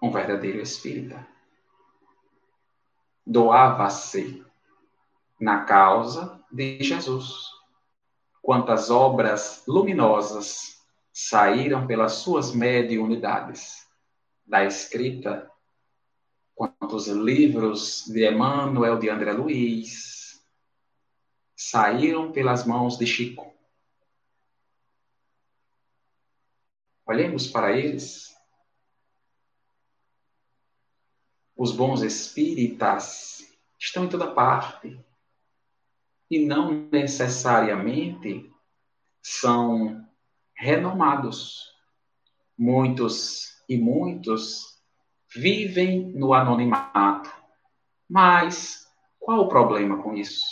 Um 0.00 0.12
verdadeiro 0.12 0.60
espírita 0.60 1.39
doava-se 3.30 4.44
na 5.40 5.64
causa 5.64 6.44
de 6.50 6.82
Jesus. 6.82 7.48
Quantas 8.42 8.90
obras 8.90 9.62
luminosas 9.68 10.84
saíram 11.12 11.86
pelas 11.86 12.14
suas 12.14 12.52
mediunidades 12.52 13.88
da 14.44 14.64
escrita, 14.64 15.48
quantos 16.56 17.06
livros 17.06 18.04
de 18.08 18.28
Emmanuel 18.28 18.98
de 18.98 19.08
André 19.08 19.32
Luiz 19.32 20.44
saíram 21.54 22.32
pelas 22.32 22.66
mãos 22.66 22.98
de 22.98 23.06
Chico. 23.06 23.54
Olhemos 27.06 27.46
para 27.46 27.76
eles 27.76 28.29
os 31.60 31.72
bons 31.72 32.00
espíritas 32.00 33.46
estão 33.78 34.06
em 34.06 34.08
toda 34.08 34.32
parte 34.32 34.98
e 36.30 36.38
não 36.46 36.88
necessariamente 36.90 38.50
são 39.20 40.02
renomados. 40.54 41.70
Muitos 42.56 43.62
e 43.68 43.76
muitos 43.76 44.80
vivem 45.34 46.10
no 46.12 46.32
anonimato. 46.32 47.30
Mas 48.08 48.90
qual 49.18 49.40
o 49.40 49.48
problema 49.48 50.02
com 50.02 50.14
isso? 50.14 50.46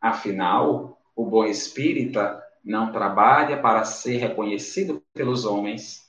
Afinal, 0.00 1.00
o 1.14 1.24
bom 1.24 1.44
espírita 1.44 2.42
não 2.64 2.90
trabalha 2.90 3.62
para 3.62 3.84
ser 3.84 4.16
reconhecido 4.16 5.00
pelos 5.14 5.44
homens, 5.44 6.07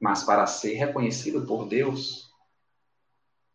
mas 0.00 0.22
para 0.22 0.46
ser 0.46 0.74
reconhecido 0.74 1.46
por 1.46 1.66
Deus 1.66 2.28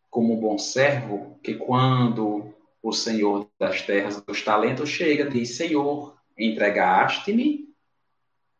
como 0.09 0.33
um 0.33 0.39
bom 0.39 0.59
servo, 0.59 1.39
que 1.41 1.55
quando 1.55 2.53
o 2.83 2.91
Senhor 2.93 3.49
das 3.57 3.81
terras 3.81 4.21
dos 4.21 4.43
talentos 4.43 4.89
chega, 4.89 5.27
diz: 5.27 5.57
Senhor, 5.57 6.15
entregaste-me 6.37 7.73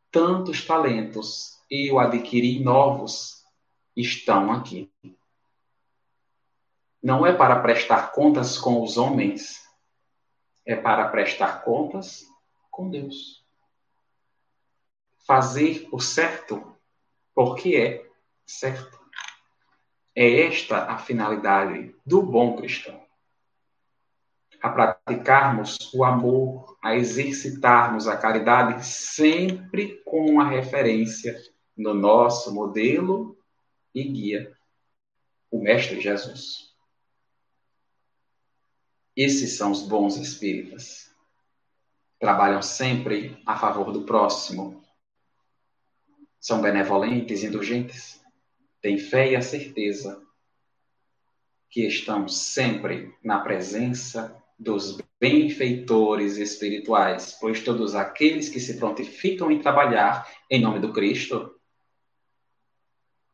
tantos 0.10 0.66
talentos, 0.66 1.60
e 1.70 1.92
eu 1.92 2.00
adquiri 2.00 2.60
novos, 2.60 3.44
estão 3.96 4.52
aqui. 4.52 4.92
Não 7.02 7.26
é 7.26 7.34
para 7.34 7.60
prestar 7.60 8.12
contas 8.14 8.58
com 8.58 8.82
os 8.82 8.98
homens, 8.98 9.62
é 10.66 10.76
para 10.76 11.08
prestar 11.10 11.64
contas 11.64 12.26
com 12.72 12.90
Deus. 12.90 13.44
Fazer 15.28 15.88
o 15.92 16.00
certo 16.00 16.73
porque 17.34 17.76
é 17.76 18.10
certo. 18.46 19.02
É 20.16 20.42
esta 20.42 20.86
a 20.86 20.98
finalidade 20.98 21.96
do 22.06 22.22
bom 22.22 22.56
cristão. 22.56 23.04
A 24.62 24.70
praticarmos 24.70 25.92
o 25.94 26.04
amor, 26.04 26.78
a 26.82 26.96
exercitarmos 26.96 28.08
a 28.08 28.16
caridade 28.16 28.86
sempre 28.86 30.02
com 30.06 30.40
a 30.40 30.48
referência 30.48 31.36
no 31.76 31.94
nosso 31.94 32.54
modelo 32.54 33.38
e 33.94 34.04
guia, 34.04 34.56
o 35.50 35.60
Mestre 35.60 36.00
Jesus. 36.00 36.74
Esses 39.16 39.58
são 39.58 39.72
os 39.72 39.82
bons 39.82 40.18
espíritas. 40.18 41.12
Trabalham 42.20 42.62
sempre 42.62 43.42
a 43.46 43.58
favor 43.58 43.92
do 43.92 44.04
próximo, 44.04 44.83
são 46.44 46.62
benevolentes, 46.62 47.42
indulgentes, 47.42 48.22
têm 48.82 48.98
fé 48.98 49.32
e 49.32 49.36
a 49.38 49.42
certeza 49.42 50.22
que 51.70 51.88
estão 51.88 52.28
sempre 52.28 53.16
na 53.24 53.40
presença 53.40 54.44
dos 54.60 54.98
benfeitores 55.18 56.36
espirituais, 56.36 57.38
pois 57.40 57.64
todos 57.64 57.96
aqueles 57.96 58.50
que 58.50 58.60
se 58.60 58.78
prontificam 58.78 59.50
em 59.50 59.62
trabalhar 59.62 60.30
em 60.50 60.62
nome 60.62 60.82
do 60.82 60.92
Cristo, 60.92 61.58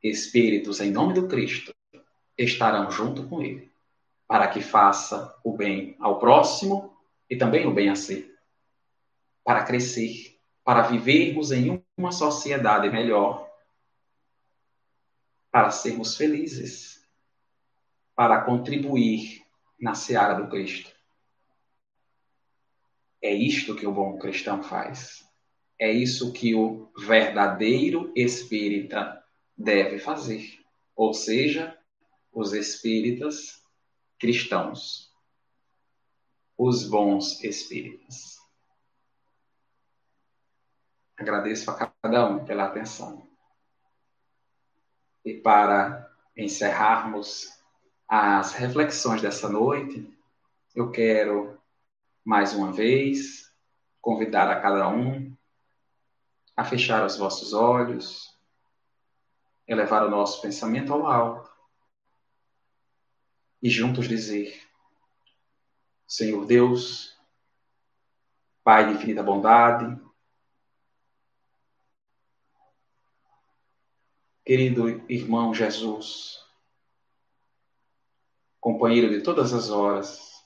espíritos 0.04 0.80
em 0.80 0.92
nome 0.92 1.16
do 1.16 1.28
Cristo, 1.28 1.74
estarão 2.38 2.92
junto 2.92 3.28
com 3.28 3.42
ele, 3.42 3.72
para 4.28 4.48
que 4.50 4.62
faça 4.62 5.36
o 5.44 5.58
bem 5.58 5.96
ao 6.00 6.20
próximo 6.20 6.96
e 7.28 7.36
também 7.36 7.66
o 7.66 7.74
bem 7.74 7.90
a 7.90 7.96
si, 7.96 8.32
para 9.44 9.64
crescer 9.64 10.40
para 10.70 10.84
vivermos 10.84 11.52
em 11.52 11.79
uma 12.00 12.14
sociedade 12.14 12.90
melhor, 12.90 13.46
para 15.52 15.70
sermos 15.70 16.16
felizes, 16.16 17.06
para 18.16 18.42
contribuir 18.46 19.46
na 19.78 19.94
seara 19.94 20.34
do 20.36 20.50
Cristo. 20.50 20.96
É 23.22 23.34
isto 23.34 23.76
que 23.76 23.86
o 23.86 23.92
bom 23.92 24.18
cristão 24.18 24.64
faz. 24.64 25.28
É 25.78 25.92
isso 25.92 26.32
que 26.32 26.56
o 26.56 26.90
verdadeiro 26.98 28.14
espírita 28.16 29.22
deve 29.58 30.00
fazer. 30.00 30.58
Ou 30.96 31.14
seja, 31.14 31.78
os 32.32 32.54
espíritas 32.54 33.62
cristãos, 34.18 35.14
os 36.58 36.88
bons 36.88 37.44
espíritas. 37.44 38.39
Agradeço 41.20 41.70
a 41.70 41.76
cada 41.76 42.30
um 42.30 42.46
pela 42.46 42.64
atenção. 42.64 43.28
E 45.26 45.34
para 45.34 46.10
encerrarmos 46.36 47.60
as 48.08 48.54
reflexões 48.54 49.22
dessa 49.22 49.50
noite, 49.50 50.18
eu 50.74 50.90
quero 50.90 51.60
mais 52.24 52.54
uma 52.54 52.72
vez 52.72 53.54
convidar 54.00 54.50
a 54.50 54.62
cada 54.62 54.88
um 54.88 55.36
a 56.56 56.64
fechar 56.64 57.06
os 57.06 57.18
vossos 57.18 57.52
olhos, 57.52 58.34
elevar 59.68 60.06
o 60.06 60.10
nosso 60.10 60.42
pensamento 60.42 60.94
ao 60.94 61.06
alto 61.06 61.52
e 63.62 63.70
juntos 63.70 64.08
dizer: 64.08 64.58
Senhor 66.08 66.46
Deus, 66.46 67.20
Pai 68.64 68.88
de 68.88 68.94
infinita 68.94 69.24
bondade, 69.24 70.00
querido 74.50 75.06
irmão 75.08 75.54
Jesus, 75.54 76.40
companheiro 78.60 79.08
de 79.12 79.22
todas 79.22 79.54
as 79.54 79.70
horas, 79.70 80.44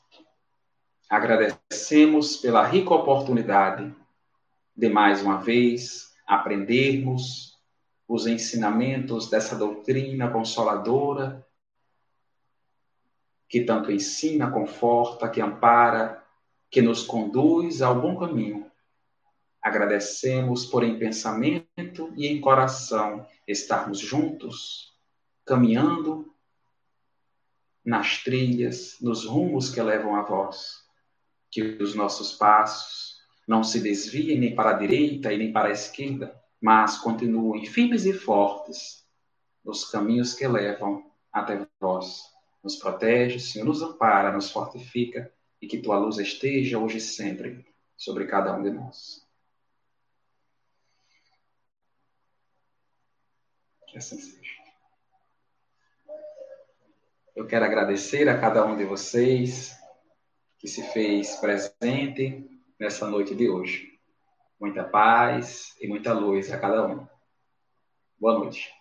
agradecemos 1.10 2.36
pela 2.36 2.66
rica 2.66 2.94
oportunidade 2.94 3.96
de 4.76 4.90
mais 4.90 5.22
uma 5.22 5.38
vez 5.38 6.14
aprendermos 6.28 7.58
os 8.06 8.28
ensinamentos 8.28 9.30
dessa 9.30 9.56
doutrina 9.56 10.30
consoladora 10.30 11.48
que 13.48 13.64
tanto 13.64 13.90
ensina, 13.90 14.52
conforta, 14.52 15.30
que 15.30 15.40
ampara, 15.40 16.22
que 16.70 16.82
nos 16.82 17.04
conduz 17.04 17.82
ao 17.82 18.02
bom 18.02 18.20
caminho. 18.20 18.70
Agradecemos 19.64 20.66
por 20.66 20.84
em 20.84 21.00
pensamento 21.00 22.14
e 22.18 22.28
em 22.28 22.42
coração 22.42 23.26
estarmos 23.48 23.98
juntos, 23.98 24.94
caminhando 25.46 26.34
nas 27.84 28.24
trilhas, 28.24 28.98
nos 29.02 29.26
rumos 29.26 29.70
que 29.70 29.82
levam 29.82 30.16
a 30.16 30.22
vós. 30.22 30.84
Que 31.50 31.62
os 31.82 31.96
nossos 31.96 32.34
passos 32.34 33.18
não 33.48 33.64
se 33.64 33.80
desviem 33.80 34.40
nem 34.40 34.56
para 34.56 34.72
a 34.72 34.80
direita 34.80 35.32
e 35.32 35.38
nem 35.38 35.52
para 35.52 35.70
a 35.70 35.74
esquerda, 35.74 36.36
mas 36.62 36.98
continuem 36.98 37.66
firmes 37.66 38.06
e 38.06 38.14
fortes 38.14 39.06
nos 39.64 39.86
caminhos 39.90 40.34
que 40.34 40.48
levam 40.48 41.10
até 41.32 41.66
vós. 41.80 42.22
Nos 42.64 42.76
protege, 42.76 43.40
Senhor, 43.40 43.66
nos 43.66 43.82
ampara, 43.82 44.32
nos 44.32 44.52
fortifica 44.52 45.32
e 45.62 45.68
que 45.68 45.78
tua 45.78 45.98
luz 45.98 46.18
esteja 46.18 46.80
hoje 46.80 46.98
e 46.98 47.02
sempre 47.02 47.66
sobre 47.98 48.26
cada 48.26 48.56
um 48.56 48.64
de 48.64 48.70
nós. 48.70 49.23
Que 53.94 54.00
assim 54.00 54.20
seja. 54.20 54.56
Eu 57.36 57.46
quero 57.46 57.64
agradecer 57.64 58.28
a 58.28 58.40
cada 58.42 58.66
um 58.66 58.76
de 58.76 58.84
vocês 58.86 59.78
que 60.58 60.68
se 60.68 60.82
fez 60.92 61.36
presente 61.36 62.50
nessa 62.80 63.08
noite 63.08 63.36
de 63.36 63.48
hoje. 63.48 64.00
Muita 64.60 64.84
paz 64.84 65.76
e 65.80 65.88
muita 65.88 66.12
luz 66.12 66.52
a 66.52 66.60
cada 66.60 66.88
um. 66.88 67.08
Boa 68.20 68.40
noite. 68.40 68.74